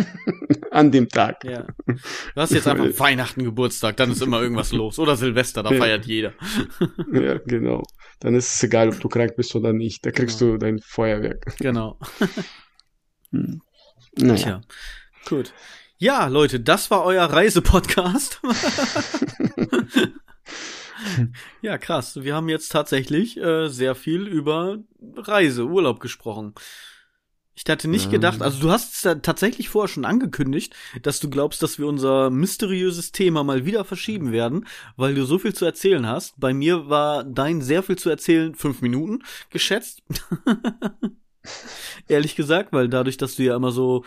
[0.72, 1.44] An dem Tag.
[1.44, 1.68] Ja.
[1.86, 1.96] Du
[2.34, 4.98] hast jetzt einfach Weihnachten Geburtstag, dann ist immer irgendwas los.
[4.98, 5.78] Oder Silvester, da ja.
[5.78, 6.32] feiert jeder.
[7.12, 7.84] ja, genau.
[8.18, 10.04] dann ist es egal, ob du krank bist oder nicht.
[10.04, 10.52] Da kriegst Genau.
[10.52, 11.56] du dein Feuerwerk.
[11.58, 11.98] Genau.
[13.34, 13.62] Hm.
[14.18, 14.36] Naja.
[14.36, 14.60] Tja.
[15.26, 15.54] Gut.
[15.96, 18.42] Ja, Leute, das war euer Reisepodcast.
[21.62, 22.22] ja, krass.
[22.22, 24.80] Wir haben jetzt tatsächlich äh, sehr viel über
[25.16, 26.52] Reise, Urlaub gesprochen.
[27.54, 31.62] Ich hatte nicht gedacht, also du hast es tatsächlich vorher schon angekündigt, dass du glaubst,
[31.62, 36.06] dass wir unser mysteriöses Thema mal wieder verschieben werden, weil du so viel zu erzählen
[36.06, 36.40] hast.
[36.40, 40.02] Bei mir war dein sehr viel zu erzählen fünf Minuten geschätzt.
[42.08, 44.04] Ehrlich gesagt, weil dadurch, dass du ja immer so,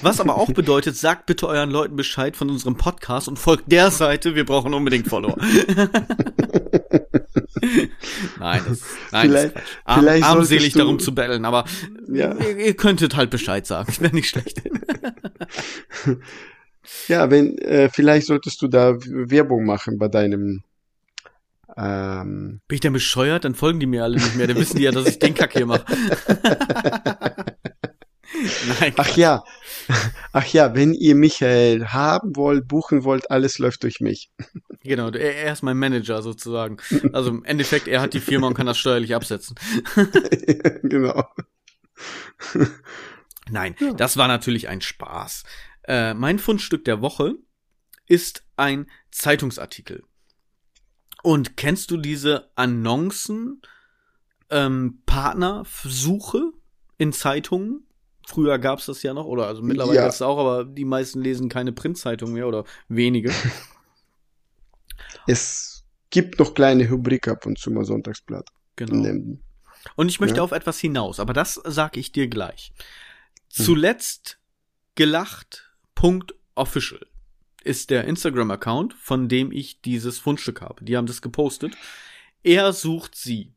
[0.03, 3.89] Was aber auch bedeutet, sagt bitte euren Leuten Bescheid von unserem Podcast und folgt der
[3.89, 5.35] Seite, wir brauchen unbedingt Follower.
[8.39, 8.81] nein, das,
[9.11, 9.63] nein, das Vielleicht- Quatsch.
[9.85, 11.65] Arm, vielleicht armselig du- darum zu betteln, aber
[12.11, 12.35] Ja.
[12.35, 14.61] ihr, ihr könntet halt Bescheid sagen, wäre nicht schlecht.
[17.07, 20.61] Ja, wenn, äh, vielleicht solltest du da Werbung machen bei deinem,
[21.75, 23.43] ähm, Bin ich denn bescheuert?
[23.43, 24.45] Dann folgen die mir alle nicht mehr.
[24.45, 25.83] Dann wissen die ja, dass ich den Kack hier mache.
[28.79, 29.43] Nein, ach ja,
[30.31, 34.31] ach ja, wenn ihr Michael haben wollt, buchen wollt, alles läuft durch mich.
[34.83, 35.09] genau.
[35.09, 36.77] Er, er ist mein Manager sozusagen.
[37.13, 39.55] Also im Endeffekt, er hat die Firma und kann das steuerlich absetzen.
[40.83, 41.23] genau.
[43.49, 45.43] Nein, das war natürlich ein Spaß.
[45.87, 47.35] Äh, mein Fundstück der Woche
[48.07, 50.03] ist ein Zeitungsartikel.
[51.23, 53.61] Und kennst du diese Annoncen,
[54.49, 56.51] ähm, Partnersuche
[56.97, 57.84] in Zeitungen?
[58.27, 60.03] Früher gab's das ja noch, oder also mittlerweile Ja.
[60.03, 63.31] gibt's auch, aber die meisten lesen keine Printzeitungen mehr oder wenige.
[65.27, 68.49] Es gibt noch kleine Rubrik ab und zu mal Sonntagsblatt.
[68.75, 69.23] Genau.
[69.95, 70.43] Und ich möchte Ja.
[70.43, 72.73] auf etwas hinaus, aber das sag ich dir gleich.
[73.49, 74.37] Zuletzt
[74.95, 77.05] gelacht.official
[77.63, 80.85] ist der Instagram-Account, von dem ich dieses Fundstück habe.
[80.85, 81.75] Die haben das gepostet.
[82.43, 83.54] Er sucht sie.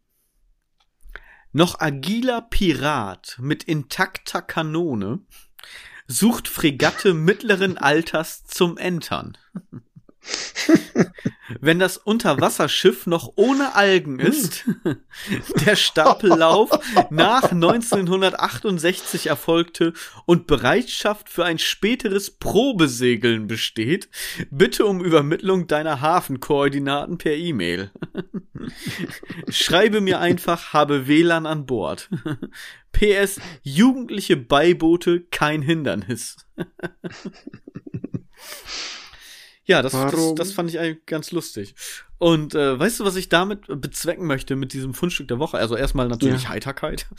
[1.52, 5.20] Noch agiler Pirat mit intakter Kanone
[6.06, 9.38] sucht Fregatte mittleren Alters zum Entern.
[11.60, 14.64] Wenn das Unterwasserschiff noch ohne Algen ist,
[15.66, 16.70] der Stapellauf
[17.10, 19.92] nach 1968 erfolgte
[20.26, 24.08] und Bereitschaft für ein späteres Probesegeln besteht,
[24.50, 27.90] bitte um Übermittlung deiner Hafenkoordinaten per E-Mail.
[29.48, 32.10] Schreibe mir einfach, habe WLAN an Bord.
[32.92, 36.36] PS, jugendliche Beiboote kein Hindernis.
[39.68, 41.74] Ja, das, das, das fand ich eigentlich ganz lustig.
[42.16, 45.58] Und äh, weißt du, was ich damit bezwecken möchte mit diesem Fundstück der Woche?
[45.58, 46.48] Also erstmal natürlich Ja.
[46.50, 47.06] Heiterkeit.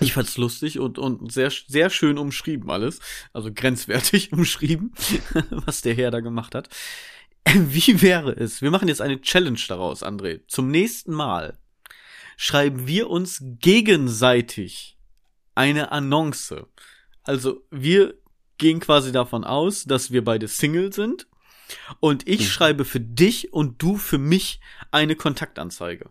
[0.00, 3.00] Ich fand's lustig und, und sehr, sehr schön umschrieben alles.
[3.34, 4.94] Also grenzwertig umschrieben,
[5.50, 6.70] was der Herr da gemacht hat.
[7.52, 8.62] Wie wäre es?
[8.62, 10.40] Wir machen jetzt eine Challenge daraus, André.
[10.48, 11.58] Zum nächsten Mal
[12.38, 14.96] schreiben wir uns gegenseitig
[15.54, 16.64] eine Annonce.
[17.22, 18.14] Also wir
[18.56, 21.26] gehen quasi davon aus, dass wir beide Single sind
[22.00, 22.44] Und ich mhm.
[22.44, 24.60] schreibe für dich und du für mich
[24.90, 26.10] eine Kontaktanzeige.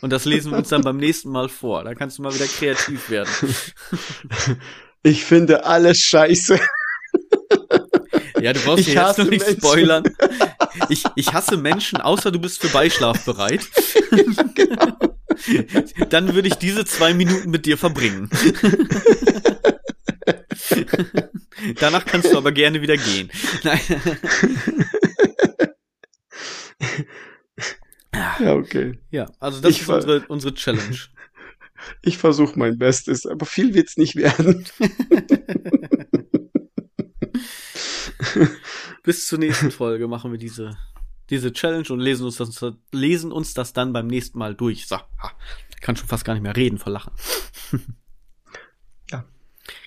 [0.00, 1.84] Und das lesen wir uns dann beim nächsten Mal vor.
[1.84, 3.30] Da kannst du mal wieder kreativ werden.
[5.02, 6.60] Ich finde alles scheiße.
[8.40, 9.60] Ja, du brauchst ich jetzt noch nicht Menschen.
[9.60, 10.04] spoilern.
[10.88, 13.60] Ich, ich hasse Menschen, außer du bist für Beischlaf bereit.
[14.54, 14.96] genau.
[16.10, 18.30] Dann würde ich diese zwei Minuten mit dir verbringen.
[21.78, 23.30] Danach kannst du aber gerne wieder gehen.
[23.64, 23.80] Nein.
[28.40, 28.98] Ja, okay.
[29.10, 30.96] Ja, also das ich ist unsere, unsere Challenge.
[32.02, 34.66] Ich versuche mein Bestes, aber viel wird's nicht werden.
[39.02, 40.76] Bis zur nächsten Folge machen wir diese,
[41.30, 44.86] diese Challenge und lesen uns, das, lesen uns das dann beim nächsten Mal durch.
[44.86, 44.98] So,
[45.80, 47.12] kann schon fast gar nicht mehr reden vor Lachen.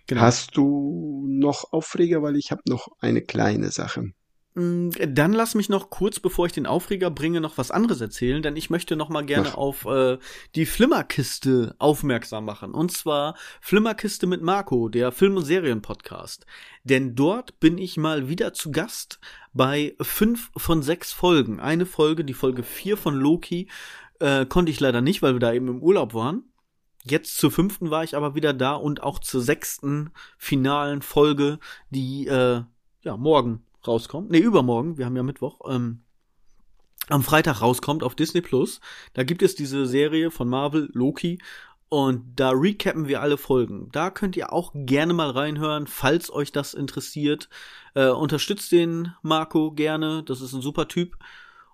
[0.07, 0.21] Genau.
[0.21, 4.13] Hast du noch Aufreger, weil ich habe noch eine kleine Sache.
[4.55, 8.43] Mm, dann lass mich noch kurz, bevor ich den Aufreger bringe, noch was anderes erzählen,
[8.43, 9.57] denn ich möchte noch mal gerne Ach.
[9.57, 10.19] auf äh,
[10.55, 12.73] die Flimmerkiste aufmerksam machen.
[12.73, 16.45] Und zwar Flimmerkiste mit Marco, der Film- und Serienpodcast.
[16.83, 19.19] Denn dort bin ich mal wieder zu Gast
[19.53, 21.59] bei fünf von sechs Folgen.
[21.59, 23.69] Eine Folge, die Folge vier von Loki,
[24.19, 26.52] äh, konnte ich leider nicht, weil wir da eben im Urlaub waren.
[27.03, 32.27] Jetzt zur fünften war ich aber wieder da und auch zur sechsten finalen Folge, die
[32.27, 32.63] äh,
[33.01, 34.31] ja morgen rauskommt.
[34.31, 36.03] Nee, übermorgen, wir haben ja Mittwoch, ähm,
[37.09, 38.79] am Freitag rauskommt auf Disney Plus.
[39.13, 41.39] Da gibt es diese Serie von Marvel, Loki.
[41.89, 43.89] Und da recappen wir alle Folgen.
[43.91, 47.49] Da könnt ihr auch gerne mal reinhören, falls euch das interessiert.
[47.93, 50.23] Äh, unterstützt den Marco gerne.
[50.23, 51.17] Das ist ein super Typ.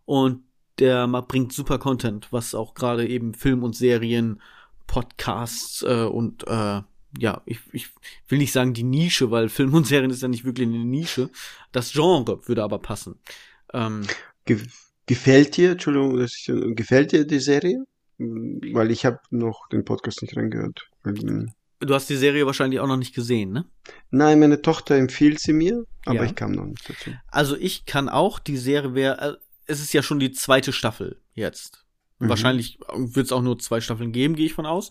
[0.03, 0.43] Und
[0.79, 4.41] der bringt super Content, was auch gerade eben Film und Serien,
[4.89, 6.81] Podcasts äh, und äh,
[7.19, 7.89] ja, ich, ich
[8.27, 11.29] will nicht sagen die Nische, weil Film und Serien ist ja nicht wirklich eine Nische.
[11.71, 13.19] Das Genre würde aber passen.
[13.71, 14.01] Ähm,
[14.45, 14.59] Ge
[15.05, 17.83] gefällt dir, Entschuldigung, ich, gefällt dir die Serie?
[18.17, 20.89] Weil ich habe noch den Podcast nicht reingehört.
[21.79, 23.65] Du hast die Serie wahrscheinlich auch noch nicht gesehen, ne?
[24.09, 26.23] Nein, meine Tochter empfiehlt sie mir, aber ja.
[26.25, 27.11] ich kam noch nicht dazu.
[27.27, 29.33] Also ich kann auch die Serie, wer, äh,
[29.65, 31.85] es ist ja schon die zweite Staffel jetzt.
[32.19, 32.29] Mhm.
[32.29, 34.89] Wahrscheinlich wird es auch nur zwei Staffeln geben, gehe ich von aus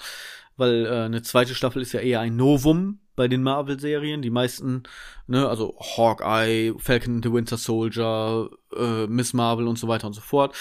[0.58, 4.20] weil äh, eine zweite Staffel ist ja eher ein Novum bei den Marvel-Serien.
[4.20, 4.82] Die meisten,
[5.26, 10.12] ne, also Hawkeye, Falcon and the Winter Soldier, äh, Miss Marvel und so weiter und
[10.12, 10.54] so fort,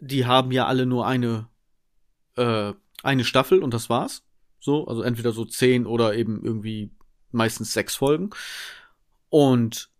[0.00, 1.48] die haben ja alle nur eine
[2.36, 4.24] äh, eine Staffel und das war's.
[4.58, 6.90] So, also entweder so zehn oder eben irgendwie
[7.30, 8.30] meistens sechs Folgen.
[9.28, 9.90] Und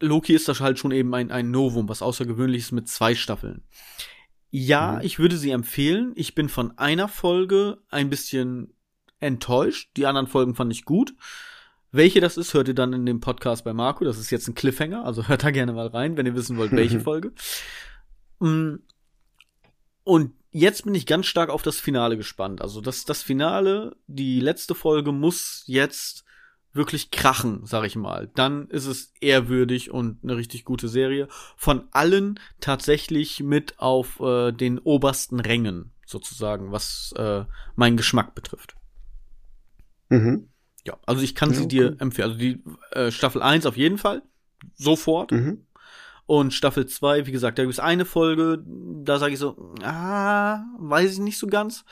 [0.00, 3.62] Loki ist das halt schon eben ein, ein Novum, was außergewöhnliches mit zwei Staffeln.
[4.50, 5.00] Ja, mhm.
[5.02, 6.12] ich würde sie empfehlen.
[6.16, 8.74] Ich bin von einer Folge ein bisschen
[9.20, 9.90] enttäuscht.
[9.96, 11.14] Die anderen Folgen fand ich gut.
[11.92, 14.04] Welche das ist, hört ihr dann in dem Podcast bei Marco.
[14.04, 16.72] Das ist jetzt ein Cliffhanger, also hört da gerne mal rein, wenn ihr wissen wollt,
[16.72, 17.32] welche Folge.
[18.38, 18.76] Mm.
[20.02, 22.62] Und jetzt bin ich ganz stark auf das Finale gespannt.
[22.62, 26.24] Also das, das Finale, die letzte Folge muss jetzt
[26.72, 28.30] wirklich krachen, sag ich mal.
[28.34, 31.28] Dann ist es ehrwürdig und eine richtig gute Serie.
[31.56, 37.44] Von allen tatsächlich mit auf äh, den obersten Rängen, sozusagen, was äh,
[37.74, 38.76] meinen Geschmack betrifft.
[40.08, 40.48] Mhm.
[40.84, 42.28] Ja, also ich kann ja, sie dir empfehlen.
[42.28, 42.62] Also die
[42.92, 44.22] äh, Staffel 1 auf jeden Fall.
[44.74, 45.32] Sofort.
[45.32, 45.66] Mhm.
[46.26, 50.62] Und Staffel 2, wie gesagt, da gibt es eine Folge, da sage ich so, ah,
[50.78, 51.84] weiß ich nicht so ganz.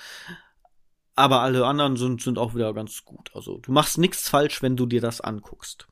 [1.18, 3.30] Aber alle anderen sind, sind auch wieder ganz gut.
[3.34, 5.88] Also du machst nichts falsch, wenn du dir das anguckst.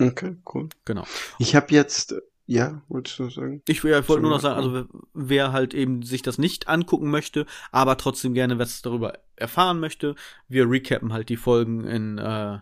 [0.00, 0.68] Okay, cool.
[0.84, 1.04] Genau.
[1.38, 2.14] Ich habe jetzt
[2.46, 3.62] ja, wolltest du sagen?
[3.68, 7.10] Ich, ja, ich wollte nur noch sagen, also wer halt eben sich das nicht angucken
[7.10, 10.14] möchte, aber trotzdem gerne was darüber erfahren möchte,
[10.48, 12.58] wir recappen halt die Folgen in äh,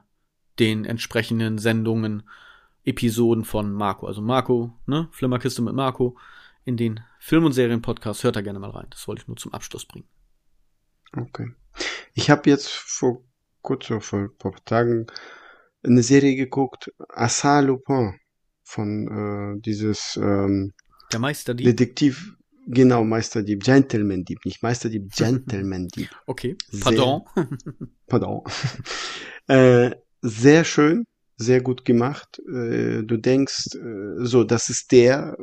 [0.59, 2.23] den entsprechenden Sendungen,
[2.85, 4.07] Episoden von Marco.
[4.07, 6.17] Also Marco, ne, Flimmerkiste mit Marco,
[6.65, 8.87] in den Film- und Serien-Podcast, hört da gerne mal rein.
[8.91, 10.07] Das wollte ich nur zum Abschluss bringen.
[11.17, 11.49] Okay.
[12.15, 13.25] Ich habe jetzt vor
[13.63, 15.07] kurzem, vor ein paar Tagen,
[15.83, 18.19] eine Serie geguckt, Assa Lupin
[18.63, 20.73] von äh, dieses ähm,
[21.13, 21.67] der Meisterdieb.
[21.67, 22.37] Detektiv,
[22.67, 26.09] genau, Meisterdieb, Gentleman-Dieb, nicht Meisterdieb, Gentleman-Dieb.
[26.27, 27.23] Okay, pardon.
[27.35, 27.49] Sehr,
[28.07, 28.43] pardon.
[29.49, 29.91] äh,
[30.23, 31.05] sehr schön,
[31.37, 32.41] sehr gut gemacht.
[32.49, 35.37] Äh, du denkst, äh, so, das ist der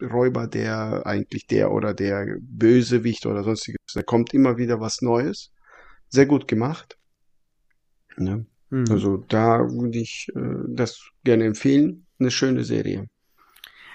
[0.00, 3.79] Räuber, der eigentlich der oder der Bösewicht oder sonstiges.
[3.94, 5.52] Da kommt immer wieder was Neues.
[6.08, 6.98] Sehr gut gemacht.
[8.16, 8.46] Ne?
[8.70, 8.86] Mhm.
[8.90, 13.08] Also da würde ich äh, das gerne empfehlen eine schöne Serie.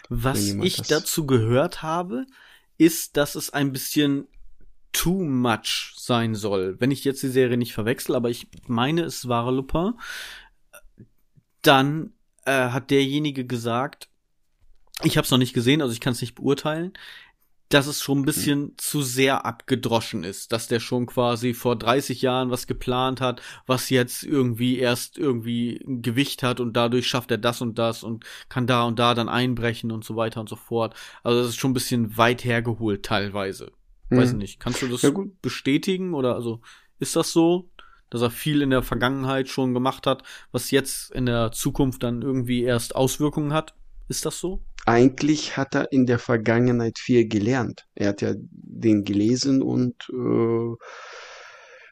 [0.09, 2.25] Was ich dazu gehört habe,
[2.77, 4.27] ist, dass es ein bisschen
[4.91, 6.79] too much sein soll.
[6.79, 9.93] Wenn ich jetzt die Serie nicht verwechsel, aber ich meine, es war Lupin,
[11.61, 12.13] dann
[12.45, 14.09] äh, hat derjenige gesagt,
[15.03, 16.93] ich habe es noch nicht gesehen, also ich kann es nicht beurteilen,
[17.69, 18.73] dass es schon ein bisschen mhm.
[18.77, 23.89] zu sehr abgedroschen ist, dass der schon quasi vor 30 Jahren was geplant hat, was
[23.89, 28.23] jetzt irgendwie erst irgendwie ein Gewicht hat und dadurch schafft er das und das und
[28.49, 30.93] kann da und da dann einbrechen und so weiter und so fort.
[31.23, 33.71] Also das ist schon ein bisschen weit hergeholt teilweise.
[34.09, 34.17] Mhm.
[34.17, 35.11] Weiß nicht, kannst du das ja,
[35.41, 36.61] bestätigen oder also
[36.99, 37.69] ist das so,
[38.11, 42.21] dass er viel in der Vergangenheit schon gemacht hat, was jetzt in der Zukunft dann
[42.21, 43.73] irgendwie erst Auswirkungen hat?
[44.07, 44.61] Ist das so?
[44.85, 47.85] eigentlich hat er in der Vergangenheit viel gelernt.
[47.95, 50.75] Er hat ja den gelesen und äh,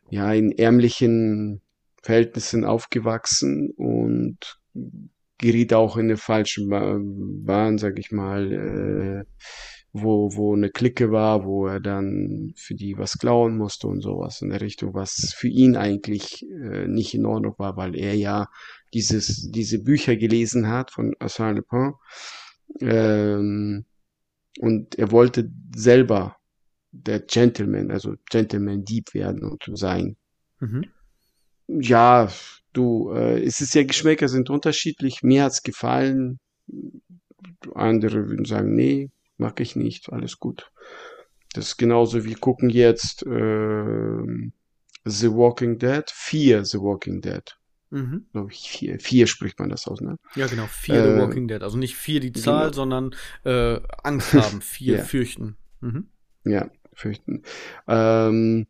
[0.09, 1.61] ja in ärmlichen
[2.03, 4.59] Verhältnissen aufgewachsen und
[5.39, 9.25] geriet auch in eine falsche Bahn, sag ich mal, äh,
[9.93, 14.41] wo, wo eine Clique war, wo er dann für die was klauen musste und sowas
[14.41, 18.47] in der Richtung, was für ihn eigentlich äh, nicht in Ordnung war, weil er ja
[18.93, 21.93] dieses, diese Bücher gelesen hat von Arsène Lupin
[22.81, 23.85] ähm,
[24.59, 26.37] und er wollte selber
[26.91, 30.15] der Gentleman, also Gentleman Dieb werden und sein.
[30.59, 30.85] Mhm.
[31.67, 32.29] Ja,
[32.73, 35.21] du, äh, es ist ja Geschmäcker sind unterschiedlich.
[35.23, 36.39] Mir hat's gefallen.
[37.73, 40.71] Andere würden sagen, nee, mag ich nicht, alles gut.
[41.53, 44.23] Das ist genauso wie gucken jetzt äh,
[45.05, 47.43] The Walking Dead, vier The Walking Dead.
[47.91, 48.25] Mhm.
[48.31, 50.17] Glaube ich, vier, vier spricht man das aus, ne?
[50.35, 51.61] Ja, genau, vier äh, The Walking Dead.
[51.61, 52.73] Also nicht vier die Zahl, genau.
[52.73, 55.03] sondern äh, Angst haben, vier ja.
[55.03, 55.57] fürchten.
[55.79, 56.07] Mhm.
[56.43, 57.43] Ja, fürchten.
[57.87, 58.65] Ähm,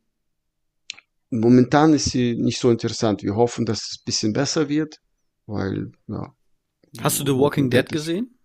[1.30, 3.24] momentan ist sie nicht so interessant.
[3.24, 5.00] Wir hoffen, dass es ein bisschen besser wird,
[5.46, 6.36] weil, ja.
[7.00, 8.38] Hast du The Walking Dead gesehen?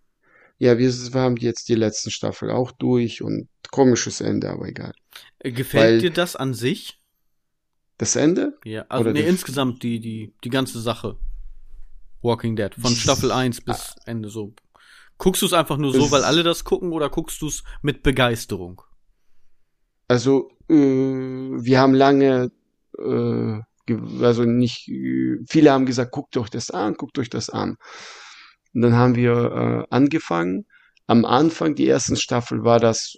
[0.59, 4.93] Ja, wir, haben jetzt die letzten Staffel auch durch und komisches Ende, aber egal.
[5.39, 6.99] Äh, gefällt weil, dir das an sich?
[7.97, 8.59] Das Ende?
[8.65, 11.19] Ja, also nee, insgesamt die, die, die ganze Sache.
[12.23, 12.75] Walking Dead.
[12.75, 14.55] Von Staffel 1 bis Ende so.
[15.19, 18.03] Guckst du es einfach nur so, weil alle das gucken, oder guckst du es mit
[18.03, 18.83] Begeisterung?
[20.07, 22.53] Also, äh, wir haben lange,
[22.97, 23.93] äh,
[24.23, 27.77] also nicht, äh, viele haben gesagt, guckt euch das an, guckt euch das an.
[28.79, 29.33] Und dann haben wir
[29.91, 30.65] äh, angefangen.
[31.09, 33.17] Am Anfang, die ersten Staffel, war das,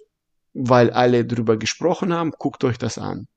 [0.55, 3.27] weil alle drüber gesprochen haben, guckt euch das an.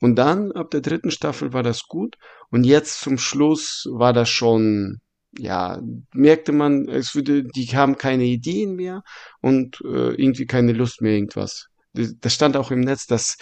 [0.00, 2.18] Und dann, ab der dritten Staffel war das gut.
[2.50, 5.00] Und jetzt zum Schluss war das schon,
[5.36, 5.80] ja,
[6.14, 9.02] merkte man, es würde, die haben keine Ideen mehr
[9.40, 11.66] und äh, irgendwie keine Lust mehr irgendwas.
[11.94, 13.38] Das stand auch im Netz, dass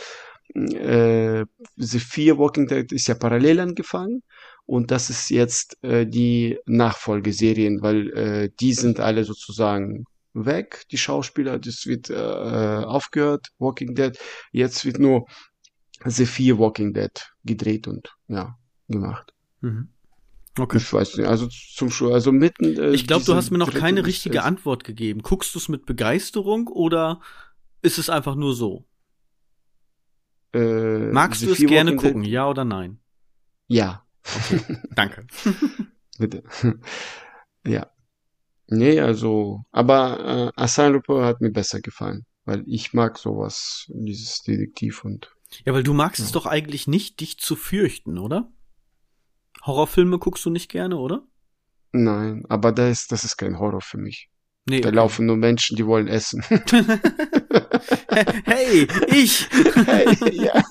[0.55, 1.45] äh,
[1.77, 4.23] The Fear Walking Dead ist ja parallel angefangen
[4.67, 10.99] und das ist jetzt äh, die Nachfolgeserien, weil äh, die sind alle sozusagen weg, die
[10.99, 14.19] Schauspieler, das wird äh, aufgehört, Walking Dead,
[14.53, 15.27] jetzt wird nur
[16.05, 17.13] The Fear Walking Dead
[17.45, 18.59] gedreht und ja,
[18.89, 19.33] gemacht.
[19.61, 19.89] Mhm.
[20.59, 20.77] Okay.
[20.77, 22.77] Ich weiß nicht, also zum Schluss, also mitten.
[22.77, 24.45] Äh, ich glaube, du hast mir noch keine richtige ist.
[24.45, 25.21] Antwort gegeben.
[25.23, 27.21] Guckst du es mit Begeisterung oder
[27.83, 28.85] ist es einfach nur so?
[30.53, 32.33] Äh, Magst du es gerne Walking gucken, Dead?
[32.33, 33.01] ja oder nein?
[33.67, 34.04] Ja.
[34.25, 35.27] Okay, danke.
[36.19, 36.43] Bitte.
[37.67, 37.91] ja.
[38.67, 44.43] Nee, also, aber äh, Arsène Lupin hat mir besser gefallen, weil ich mag sowas, dieses
[44.43, 45.31] Detektiv und
[45.65, 46.25] ja, weil du magst ja.
[46.25, 48.51] es doch eigentlich nicht, dich zu fürchten, oder?
[49.63, 51.27] Horrorfilme guckst du nicht gerne, oder?
[51.93, 54.31] Nein, aber das ist, das ist kein Horror für mich.
[54.67, 54.97] Nee, da okay.
[54.97, 56.43] laufen nur Menschen, die wollen essen.
[58.45, 59.47] hey, ich!
[59.87, 60.63] Hey, ja.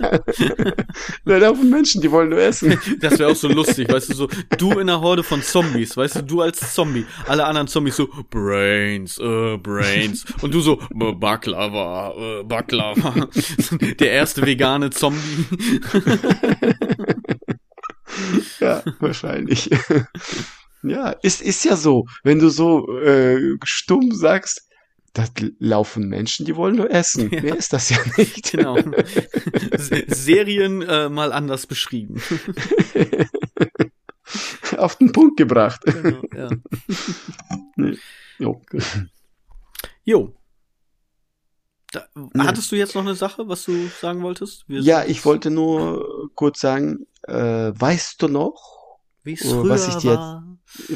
[1.25, 2.77] Da laufen Menschen, die wollen nur essen.
[2.99, 6.17] Das wäre auch so lustig, weißt du, so, du in einer Horde von Zombies, weißt
[6.17, 12.13] du, du als Zombie, alle anderen Zombies so, Brains, äh, Brains, und du so, Baklava,
[12.17, 13.13] äh, Baklava.
[13.99, 15.47] Der erste vegane Zombie.
[18.59, 19.69] ja, wahrscheinlich.
[20.83, 22.05] Ja, ist, ist ja so.
[22.23, 24.67] Wenn du so äh, stumm sagst,
[25.13, 25.25] da
[25.59, 27.29] laufen Menschen, die wollen nur essen.
[27.31, 27.41] Ja.
[27.41, 28.51] Mehr ist das ja nicht.
[28.51, 28.77] Genau.
[30.07, 32.21] Serien äh, mal anders beschrieben.
[34.77, 35.81] Auf den Punkt gebracht.
[35.85, 36.49] Genau, ja.
[38.39, 38.59] Jo.
[40.03, 40.33] Jo.
[41.91, 42.07] Da,
[42.39, 44.67] hattest du jetzt noch eine Sache, was du sagen wolltest?
[44.67, 48.83] Wir ja, ich wollte nur kurz sagen, äh, weißt du noch,
[49.23, 50.42] wie es früher was ich dir, war.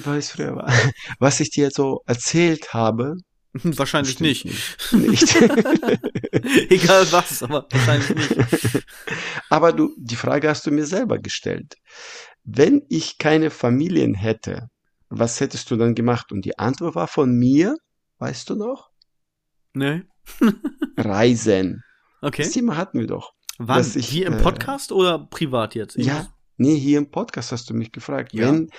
[0.03, 0.71] Was früher war.
[1.19, 3.15] Was ich dir jetzt so erzählt habe.
[3.53, 4.45] Wahrscheinlich nicht.
[4.45, 4.91] Nicht.
[4.91, 5.35] nicht.
[6.71, 8.85] Egal was, aber wahrscheinlich nicht.
[9.49, 11.75] Aber du, die Frage hast du mir selber gestellt.
[12.43, 14.69] Wenn ich keine Familien hätte,
[15.09, 16.31] was hättest du dann gemacht?
[16.31, 17.77] Und die Antwort war von mir,
[18.19, 18.91] weißt du noch?
[19.73, 20.03] Nee.
[20.97, 21.83] Reisen.
[22.21, 22.43] Okay.
[22.43, 23.33] Das Thema hatten wir doch.
[23.57, 23.83] Wann?
[23.95, 25.95] Ich, Hier im äh, Podcast äh, oder privat jetzt?
[25.95, 28.33] Ja, Nee, hier im Podcast hast du mich gefragt.
[28.33, 28.47] Ja.
[28.47, 28.71] Wenn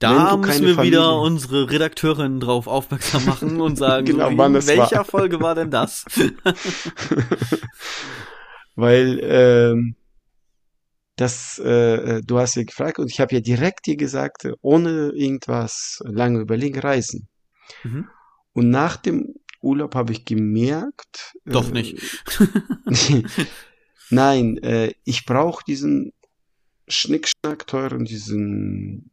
[0.00, 0.98] Da müssen wir Familie...
[0.98, 5.04] wieder unsere Redakteurin drauf aufmerksam machen und sagen, genau, so, wann in welcher war.
[5.04, 6.04] Folge war denn das?
[8.74, 9.96] Weil ähm,
[11.16, 16.00] das, äh, du hast ja gefragt und ich habe ja direkt dir gesagt, ohne irgendwas
[16.04, 17.28] lange überlegen, reisen.
[17.84, 18.08] Mhm.
[18.54, 21.34] Und nach dem Urlaub habe ich gemerkt.
[21.44, 22.24] Doch äh, nicht.
[24.10, 26.12] Nein, äh, ich brauche diesen
[26.88, 29.10] Schnickschnack teuren, diesen,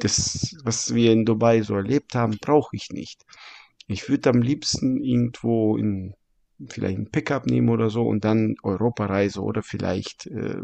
[0.00, 3.22] das, was wir in Dubai so erlebt haben, brauche ich nicht.
[3.86, 6.14] Ich würde am liebsten irgendwo in
[6.68, 10.56] vielleicht ein Pickup nehmen oder so und dann Europareise oder vielleicht äh,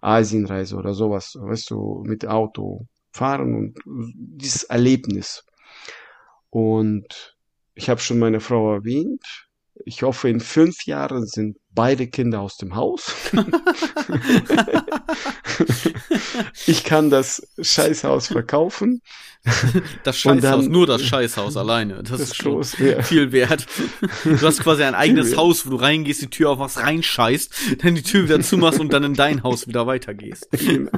[0.00, 5.44] Asienreise oder sowas, weißt du, mit Auto fahren und dieses Erlebnis.
[6.50, 7.36] Und
[7.74, 9.45] ich habe schon meine Frau erwähnt.
[9.84, 13.14] Ich hoffe, in fünf Jahren sind beide Kinder aus dem Haus.
[16.66, 19.02] ich kann das Scheißhaus verkaufen.
[20.02, 22.02] Das Scheißhaus, dann, nur das Scheißhaus alleine.
[22.02, 23.02] Das, das ist schon groß, ja.
[23.02, 23.66] viel wert.
[24.24, 27.94] Du hast quasi ein eigenes Haus, wo du reingehst, die Tür auf was reinscheißt, dann
[27.94, 30.48] die Tür wieder zumachst und dann in dein Haus wieder weitergehst.
[30.50, 30.90] Genau.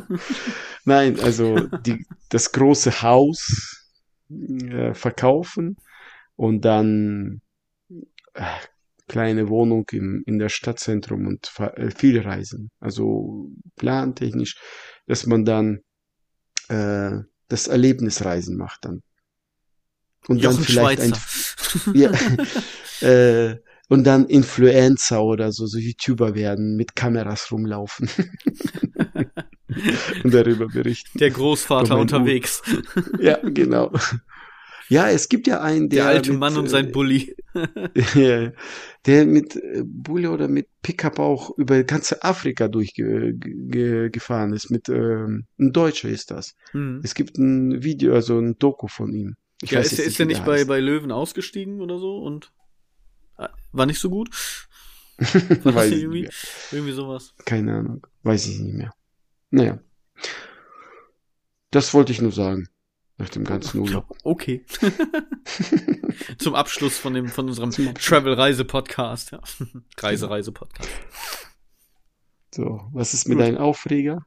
[0.85, 3.85] Nein, also die, das große Haus
[4.31, 5.77] äh, verkaufen
[6.37, 7.43] und dann
[9.09, 12.71] kleine Wohnung im, in der Stadtzentrum und äh, viel reisen.
[12.79, 14.57] Also plantechnisch,
[15.07, 15.81] dass man dann
[16.69, 17.11] äh,
[17.49, 19.03] das Erlebnisreisen macht dann.
[20.29, 21.15] Und Jochen dann vielleicht ein,
[21.95, 22.13] ja,
[23.09, 23.57] äh,
[23.89, 28.11] und dann Influencer oder so, so YouTuber werden, mit Kameras rumlaufen.
[30.25, 31.19] und darüber berichten.
[31.19, 32.63] Der Großvater unterwegs.
[33.19, 33.91] ja, genau.
[34.89, 36.05] Ja, es gibt ja einen, der.
[36.05, 37.37] Der alte mit, Mann und sein äh, Bulli.
[39.07, 44.71] der mit äh, Bulli oder mit Pickup auch über ganze Afrika durchgefahren ist.
[44.71, 46.55] Mit ähm, ein Deutscher ist das.
[46.73, 47.01] Mhm.
[47.03, 49.37] Es gibt ein Video, also ein Doku von ihm.
[49.63, 52.53] Ich ja, weiß ist, ist er nicht bei, bei Löwen ausgestiegen oder so und
[53.39, 54.31] äh, war nicht so gut?
[55.65, 56.29] War weiß irgendwie?
[56.71, 57.35] irgendwie sowas.
[57.45, 58.07] Keine Ahnung.
[58.23, 58.95] Weiß ich nicht mehr.
[59.51, 59.81] Naja.
[61.73, 62.69] Das wollte ich nur sagen.
[63.19, 64.17] Nach dem ganzen Urlaub.
[64.23, 64.65] Okay.
[66.39, 69.41] Zum Abschluss von dem, von unserem Travel-Reise-Podcast, ja.
[69.99, 70.89] Reise-Reise-Podcast.
[72.55, 74.25] So, was ist mit deinem Aufreger?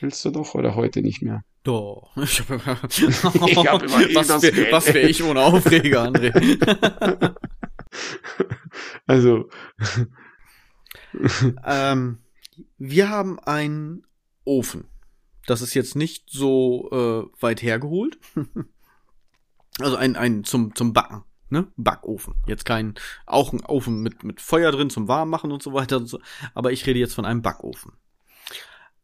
[0.00, 1.42] Willst du doch oder heute nicht mehr?
[1.64, 2.14] Doch.
[2.16, 7.34] Ich hab, ich hab immer was wäre wär ich ohne Aufreger, André?
[9.06, 9.48] also.
[11.64, 12.18] ähm,
[12.76, 14.04] wir haben einen
[14.44, 14.91] Ofen.
[15.46, 18.18] Das ist jetzt nicht so äh, weit hergeholt.
[19.80, 21.66] also ein, ein zum, zum Backen, ne?
[21.76, 22.34] Backofen.
[22.46, 22.94] Jetzt kein,
[23.26, 25.96] auch ein Ofen mit, mit Feuer drin zum Warmmachen und so weiter.
[25.98, 26.20] Und so.
[26.54, 27.92] Aber ich rede jetzt von einem Backofen.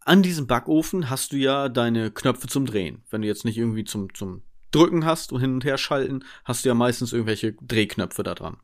[0.05, 3.03] An diesem Backofen hast du ja deine Knöpfe zum Drehen.
[3.11, 6.64] Wenn du jetzt nicht irgendwie zum, zum Drücken hast und hin und her schalten, hast
[6.64, 8.59] du ja meistens irgendwelche Drehknöpfe da dran.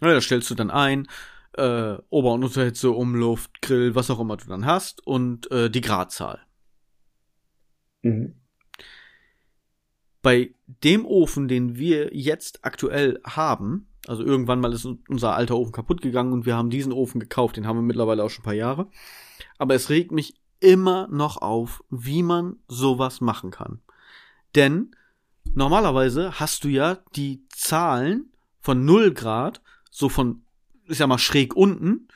[0.00, 1.08] Ja, da stellst du dann ein,
[1.56, 5.80] äh, Ober- und Unterhitze, Umluft, Grill, was auch immer du dann hast und äh, die
[5.80, 6.45] Gradzahl.
[8.06, 8.34] Mhm.
[10.22, 15.72] Bei dem Ofen, den wir jetzt aktuell haben, also irgendwann mal ist unser alter Ofen
[15.72, 18.46] kaputt gegangen und wir haben diesen Ofen gekauft, den haben wir mittlerweile auch schon ein
[18.46, 18.88] paar Jahre.
[19.58, 23.80] Aber es regt mich immer noch auf, wie man sowas machen kann.
[24.54, 24.94] Denn
[25.54, 29.60] normalerweise hast du ja die Zahlen von 0 Grad,
[29.90, 30.42] so von,
[30.86, 32.08] ist ja mal schräg unten,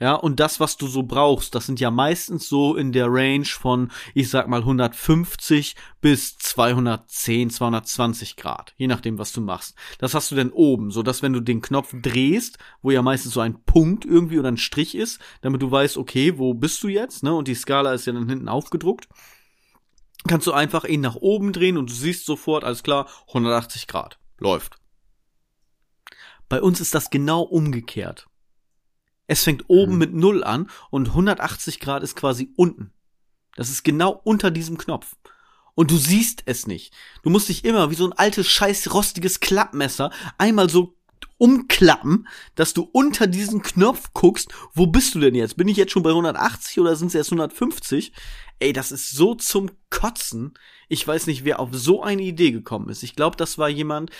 [0.00, 3.44] ja, und das, was du so brauchst, das sind ja meistens so in der Range
[3.44, 9.74] von, ich sag mal, 150 bis 210, 220 Grad, je nachdem, was du machst.
[9.98, 13.32] Das hast du denn oben, so dass wenn du den Knopf drehst, wo ja meistens
[13.32, 16.88] so ein Punkt irgendwie oder ein Strich ist, damit du weißt, okay, wo bist du
[16.88, 19.08] jetzt, ne, und die Skala ist ja dann hinten aufgedruckt,
[20.28, 24.18] kannst du einfach ihn nach oben drehen und du siehst sofort, alles klar, 180 Grad.
[24.38, 24.78] Läuft.
[26.48, 28.28] Bei uns ist das genau umgekehrt.
[29.28, 29.98] Es fängt oben mhm.
[29.98, 32.92] mit Null an und 180 Grad ist quasi unten.
[33.54, 35.14] Das ist genau unter diesem Knopf.
[35.74, 36.92] Und du siehst es nicht.
[37.22, 40.96] Du musst dich immer wie so ein altes, scheiß rostiges Klappmesser einmal so
[41.36, 42.26] umklappen,
[42.56, 45.56] dass du unter diesen Knopf guckst, wo bist du denn jetzt?
[45.56, 48.12] Bin ich jetzt schon bei 180 oder sind es erst 150?
[48.58, 50.54] Ey, das ist so zum Kotzen.
[50.88, 53.04] Ich weiß nicht, wer auf so eine Idee gekommen ist.
[53.04, 54.10] Ich glaube, das war jemand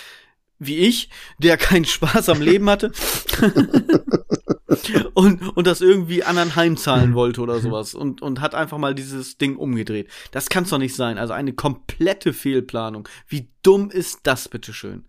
[0.60, 1.08] wie ich,
[1.38, 2.92] der keinen Spaß am Leben hatte.
[5.14, 9.38] und, und das irgendwie anderen heimzahlen wollte oder sowas und, und hat einfach mal dieses
[9.38, 10.08] Ding umgedreht.
[10.30, 11.18] Das kann's doch nicht sein.
[11.18, 13.08] Also eine komplette Fehlplanung.
[13.26, 15.04] Wie dumm ist das, bitteschön?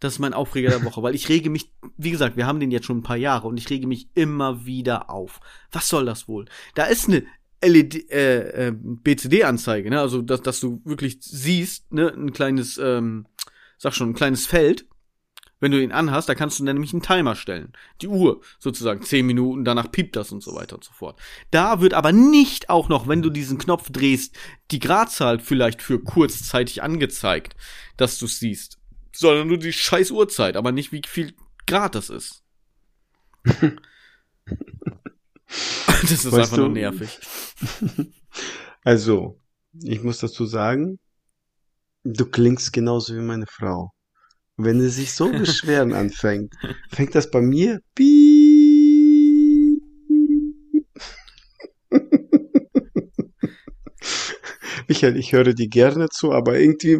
[0.00, 2.70] Das ist mein Aufreger der Woche, weil ich rege mich, wie gesagt, wir haben den
[2.70, 5.40] jetzt schon ein paar Jahre und ich rege mich immer wieder auf.
[5.72, 6.44] Was soll das wohl?
[6.74, 7.24] Da ist eine
[7.64, 10.00] LED, äh, äh, BCD-Anzeige, ne?
[10.00, 13.26] Also dass, dass du wirklich siehst, ne, ein kleines, ähm,
[13.78, 14.86] sag schon, ein kleines Feld.
[15.60, 17.72] Wenn du ihn anhast, da kannst du dann nämlich einen Timer stellen.
[18.02, 21.18] Die Uhr, sozusagen, zehn Minuten, danach piept das und so weiter und so fort.
[21.50, 24.36] Da wird aber nicht auch noch, wenn du diesen Knopf drehst,
[24.70, 27.56] die Gradzahl vielleicht für kurzzeitig angezeigt,
[27.96, 28.78] dass du siehst.
[29.14, 31.34] Sondern nur die scheiß Uhrzeit, aber nicht wie viel
[31.66, 32.42] Grad das ist.
[33.44, 33.70] das
[36.10, 37.18] ist Weißt einfach nur du- nervig.
[38.86, 39.40] Also,
[39.82, 40.98] ich muss dazu sagen,
[42.02, 43.94] du klingst genauso wie meine Frau.
[44.56, 46.54] Wenn sie sich so beschweren anfängt,
[46.90, 49.80] fängt das bei mir piep.
[54.88, 56.98] Michael, ich höre dir gerne zu, aber irgendwie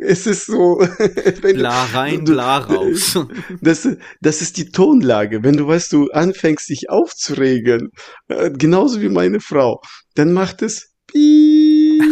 [0.00, 0.78] es ist so,
[1.42, 3.18] wenn Bla rein, du- bla raus.
[3.60, 3.88] das,
[4.20, 5.42] das ist die Tonlage.
[5.42, 7.90] Wenn du weißt, du anfängst dich aufzuregen,
[8.28, 9.80] äh, genauso wie meine Frau,
[10.14, 12.02] dann macht es piep.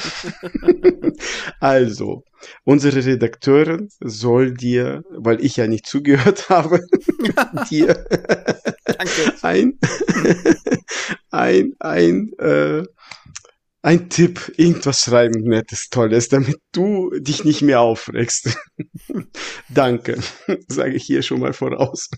[1.60, 2.24] Also,
[2.64, 6.80] unsere Redakteurin soll dir, weil ich ja nicht zugehört habe,
[7.70, 8.06] dir
[9.42, 9.78] ein,
[11.30, 12.84] ein, ein, äh,
[13.82, 18.56] ein Tipp, irgendwas schreiben, nettes, tolles, damit du dich nicht mehr aufregst.
[19.68, 20.18] Danke,
[20.68, 22.08] sage ich hier schon mal voraus,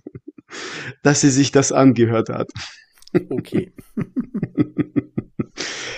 [1.03, 2.51] dass sie sich das angehört hat.
[3.31, 3.73] Okay.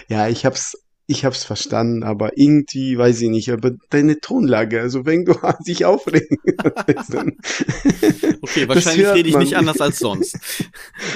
[0.08, 5.04] Ja, ich hab's, ich hab's verstanden, aber irgendwie, weiß ich nicht, aber deine Tonlage, also
[5.04, 5.34] wenn du
[5.66, 6.38] dich aufregen
[7.10, 7.36] dann-
[8.42, 10.38] Okay, wahrscheinlich rede ich nicht anders als sonst.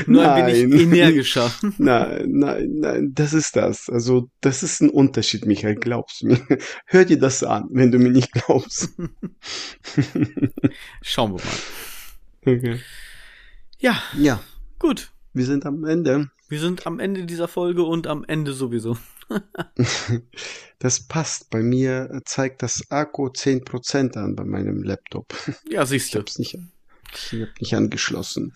[0.06, 0.54] Nur ein Nein.
[0.70, 1.50] wenig energischer.
[1.78, 3.88] Nein, nein, nein, das ist das.
[3.88, 6.40] Also, das ist ein Unterschied, Michael, glaubst du mir.
[6.86, 8.90] Hör dir das an, wenn du mir nicht glaubst.
[11.02, 12.54] Schauen wir mal.
[12.56, 12.80] Okay.
[13.78, 14.40] Ja, Ja,
[14.78, 15.12] gut.
[15.32, 16.30] wir sind am Ende.
[16.48, 18.96] Wir sind am Ende dieser Folge und am Ende sowieso.
[20.80, 21.50] Das passt.
[21.50, 25.34] Bei mir zeigt das Akku 10% an bei meinem Laptop.
[25.68, 26.18] Ja, siehst Ich du.
[26.20, 26.56] hab's nicht,
[27.12, 28.54] ich hab nicht angeschlossen.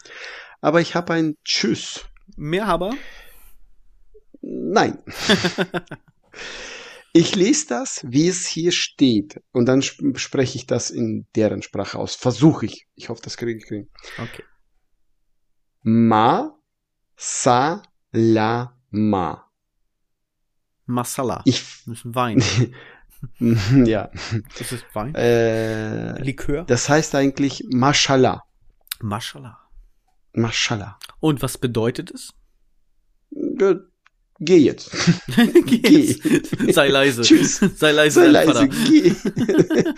[0.60, 2.04] Aber ich habe ein Tschüss.
[2.36, 2.94] Mehr aber?
[4.40, 4.98] Nein.
[7.14, 9.38] Ich lese das, wie es hier steht.
[9.52, 12.14] Und dann sp spreche ich das in deren Sprache aus.
[12.14, 12.86] Versuche ich.
[12.94, 13.90] Ich hoffe, das kriege ich hin.
[14.16, 14.44] Okay.
[15.82, 16.58] Ma,
[17.16, 17.82] sa,
[18.12, 19.51] la, ma.
[20.86, 21.42] Masala.
[21.44, 22.42] Ich, Das ist ein Wein.
[23.86, 24.10] ja,
[24.58, 25.14] Das ist Wein.
[25.14, 26.64] äh, Likör.
[26.64, 28.42] das heißt eigentlich Mashallah.
[29.00, 29.58] Mashallah.
[30.32, 30.98] Mashallah.
[31.20, 32.32] Und was bedeutet es?
[33.30, 33.80] Ge-
[34.44, 34.90] Geh jetzt.
[35.66, 36.14] Geh.
[36.72, 37.22] Sei leise.
[37.22, 37.58] Tschüss.
[37.76, 39.14] Sei leise, Sei leise, geh.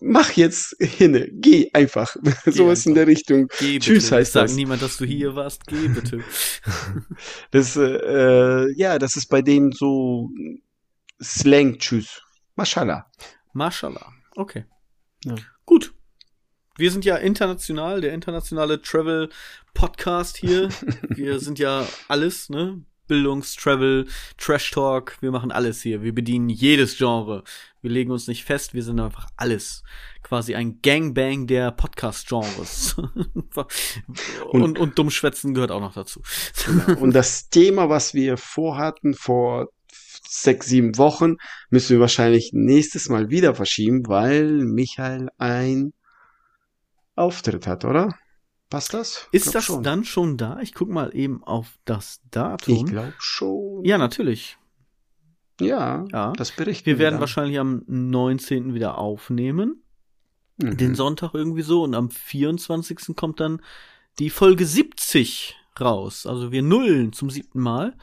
[0.00, 2.16] Mach jetzt hinne, geh einfach.
[2.46, 3.48] Sowas in der Richtung.
[3.58, 3.86] Geh bitte.
[3.86, 4.54] Tschüss heißt Sag das.
[4.54, 5.66] niemand, dass du hier warst.
[5.66, 6.22] Geh bitte.
[7.50, 10.30] Das, äh, ja, das ist bei denen so
[11.20, 12.22] Slang, tschüss.
[12.54, 13.10] Mashallah.
[13.52, 14.12] Mashallah.
[14.36, 14.64] Okay.
[15.24, 15.34] Ja.
[15.64, 15.92] Gut.
[16.76, 19.30] Wir sind ja international, der internationale Travel
[19.74, 20.68] Podcast hier.
[21.08, 22.84] Wir sind ja alles, ne?
[23.08, 24.06] Bildungs, Travel,
[24.36, 25.16] Trash Talk.
[25.20, 26.02] Wir machen alles hier.
[26.02, 27.42] Wir bedienen jedes Genre.
[27.80, 28.74] Wir legen uns nicht fest.
[28.74, 29.82] Wir sind einfach alles.
[30.22, 32.96] Quasi ein Gangbang der Podcast-Genres.
[34.52, 36.22] und, und Dummschwätzen gehört auch noch dazu.
[37.00, 39.68] Und das Thema, was wir vorhatten vor
[40.28, 41.36] sechs, sieben Wochen,
[41.70, 45.92] müssen wir wahrscheinlich nächstes Mal wieder verschieben, weil Michael ein
[47.16, 48.14] Auftritt hat, oder?
[48.70, 49.28] Passt das?
[49.32, 49.82] Ist das schon.
[49.82, 50.60] dann schon da?
[50.60, 52.86] Ich guck mal eben auf das Ich Datum.
[52.86, 53.84] glaube schon.
[53.84, 54.58] Ja, natürlich.
[55.60, 56.32] Ja, Ja.
[56.34, 57.20] das berichten Wir werden dann.
[57.20, 58.74] wahrscheinlich am 19.
[58.74, 59.82] wieder aufnehmen.
[60.58, 60.76] Mhm.
[60.76, 61.82] Den Sonntag irgendwie so.
[61.82, 63.16] Und am 24.
[63.16, 63.62] kommt dann
[64.18, 66.26] die Folge 70 raus.
[66.26, 67.96] Also wir nullen zum siebten Mal.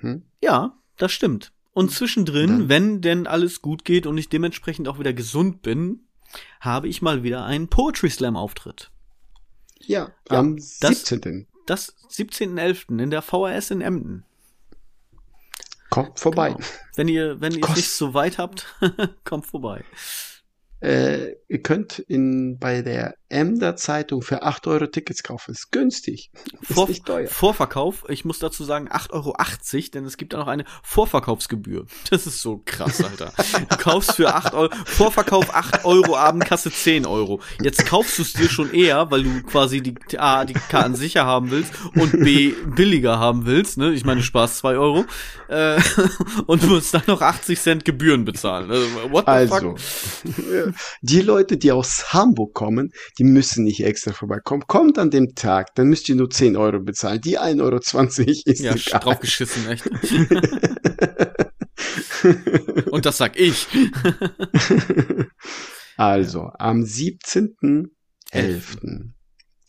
[0.00, 0.24] Mhm.
[0.42, 1.52] Ja, das stimmt.
[1.72, 6.08] Und zwischendrin, Dann- wenn denn alles gut geht und ich dementsprechend auch wieder gesund bin,
[6.60, 8.90] habe ich mal wieder einen Poetry Slam Auftritt.
[9.86, 11.46] Ja, Ja, am das- 17.
[11.66, 12.98] Das 17.11.
[13.00, 14.24] in der VHS in Emden.
[15.90, 16.50] Kommt vorbei.
[16.52, 16.64] Genau.
[16.96, 18.66] Wenn ihr, wenn ihr es nicht so weit habt,
[19.24, 19.84] kommt vorbei.
[20.80, 25.52] Äh, ihr könnt in, bei der Emder Zeitung für 8 Euro Tickets kaufen.
[25.52, 26.30] Ist günstig.
[26.62, 27.28] Ist Vor, nicht teuer.
[27.28, 29.34] Vorverkauf, ich muss dazu sagen 8,80 Euro,
[29.94, 31.86] denn es gibt auch noch eine Vorverkaufsgebühr.
[32.10, 33.32] Das ist so krass, Alter.
[33.70, 37.40] Du kaufst für 8 Euro, Vorverkauf 8 Euro, Abendkasse 10 Euro.
[37.62, 41.24] Jetzt kaufst du es dir schon eher, weil du quasi die A, die Karten sicher
[41.24, 43.92] haben willst und B, billiger haben willst, ne?
[43.92, 45.04] Ich meine, du sparst 2 Euro.
[45.48, 45.80] Äh,
[46.46, 48.70] und musst dann noch 80 Cent Gebühren bezahlen.
[48.70, 50.74] Also, what the Also, fuck?
[51.00, 54.62] die Leute, Leute, die aus Hamburg kommen, die müssen nicht extra vorbeikommen.
[54.66, 57.20] Kommt an dem Tag, dann müsst ihr nur 10 Euro bezahlen.
[57.20, 57.92] Die 1,20 Euro ist
[58.60, 59.00] Ja, egal.
[59.00, 59.84] draufgeschissen, echt.
[62.90, 63.66] Und das sag ich.
[65.98, 69.10] Also, am 17.11.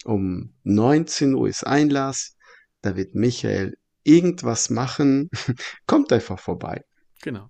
[0.06, 2.38] um 19 Uhr ist Einlass.
[2.82, 5.30] Da wird Michael irgendwas machen.
[5.86, 6.82] Kommt einfach vorbei.
[7.22, 7.50] Genau.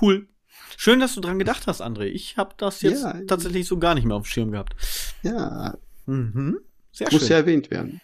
[0.00, 0.28] Cool.
[0.76, 2.04] Schön, dass du dran gedacht hast, André.
[2.04, 3.14] Ich habe das jetzt Ja.
[3.26, 4.74] tatsächlich so gar nicht mehr auf dem Schirm gehabt.
[5.22, 5.76] Ja,
[6.06, 6.58] Mhm.
[6.92, 7.30] Sehr muss schön.
[7.30, 8.00] ja erwähnt werden.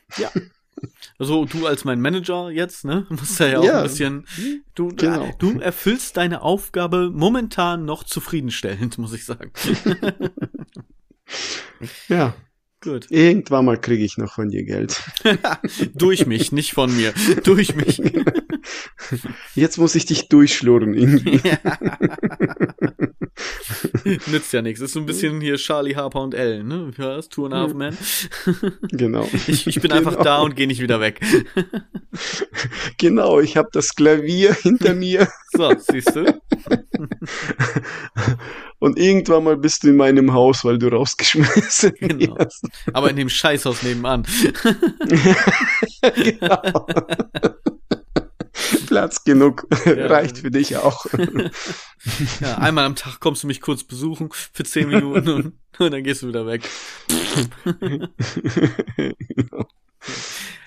[1.18, 3.76] Also du als mein Manager jetzt, ne, musst ja, ja auch Ja.
[3.78, 4.26] ein bisschen,
[4.74, 5.30] du, Genau.
[5.38, 9.52] du erfüllst deine Aufgabe momentan noch zufriedenstellend, muss ich sagen.
[12.08, 12.34] Ja,
[12.82, 13.06] Gut.
[13.10, 15.00] irgendwann mal kriege ich noch von dir Geld.
[15.94, 17.12] Durch mich, nicht von mir.
[17.44, 18.02] Durch mich.
[19.54, 21.40] Jetzt muss ich dich durchschlurren irgendwie.
[24.30, 24.80] Nützt ja nichts.
[24.80, 26.92] Ist so ein bisschen hier Charlie Harper und Ellen, ne?
[26.96, 27.28] War das?
[27.28, 27.96] Two and a Half Men.
[28.90, 29.28] Genau.
[29.46, 30.24] Ich, ich bin einfach Genau.
[30.24, 31.20] da und gehe nicht wieder weg.
[32.98, 36.40] Genau, ich habe das Klavier hinter mir So, siehst du?
[38.82, 42.36] Und irgendwann mal bist du in meinem Haus, weil du rausgeschmissen Genau.
[42.36, 42.66] wirst.
[42.92, 44.26] Aber in dem Scheißhaus nebenan.
[46.16, 46.86] genau.
[48.88, 49.68] Platz genug.
[49.84, 50.08] Ja.
[50.08, 51.06] Reicht für dich auch.
[52.40, 56.02] Ja, einmal am Tag kommst du mich kurz besuchen für zehn Minuten und, und dann
[56.02, 56.68] gehst du wieder weg.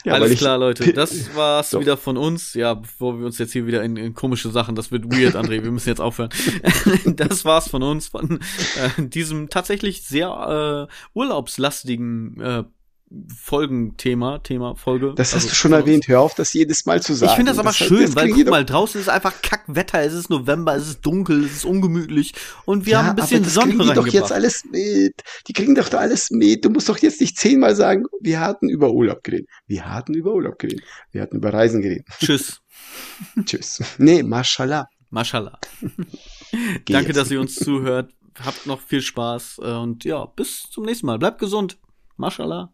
[0.05, 0.93] Ja, Alles klar, Leute.
[0.93, 1.79] Das war's Doch.
[1.79, 2.53] wieder von uns.
[2.53, 5.63] Ja, bevor wir uns jetzt hier wieder in, in komische Sachen, das wird weird, André.
[5.63, 6.29] Wir müssen jetzt aufhören.
[7.05, 8.39] das war's von uns, von
[8.75, 12.63] äh, diesem tatsächlich sehr äh, urlaubslastigen äh,
[13.37, 15.13] Folgenthema, Thema, Folge.
[15.15, 16.07] Das hast Also du schon erwähnt.
[16.07, 17.29] Hör auf, das jedes Mal zu sagen.
[17.31, 20.13] Ich finde das aber hat- schön, das weil guck mal, draußen ist einfach Kackwetter, es
[20.13, 22.33] ist November, es ist dunkel, es ist ungemütlich
[22.65, 25.21] und wir haben ein bisschen aber das Sonne kriegen die doch jetzt alles mit.
[25.47, 26.65] Die kriegen doch da alles mit.
[26.65, 29.47] Du musst doch jetzt nicht zehnmal sagen, wir hatten über Urlaub geredet.
[29.67, 30.83] Wir hatten über Urlaub geredet.
[31.11, 32.05] Wir hatten über Reisen geredet.
[32.19, 32.61] Tschüss.
[33.45, 33.81] Tschüss.
[33.97, 34.87] Nee, mashallah.
[35.11, 35.59] Mashallah.
[36.89, 38.11] Danke, dass ihr uns zuhört.
[38.43, 41.17] Habt noch viel Spaß äh, und ja, bis zum nächsten Mal.
[41.17, 41.77] Bleibt gesund.
[42.17, 42.73] Mashallah.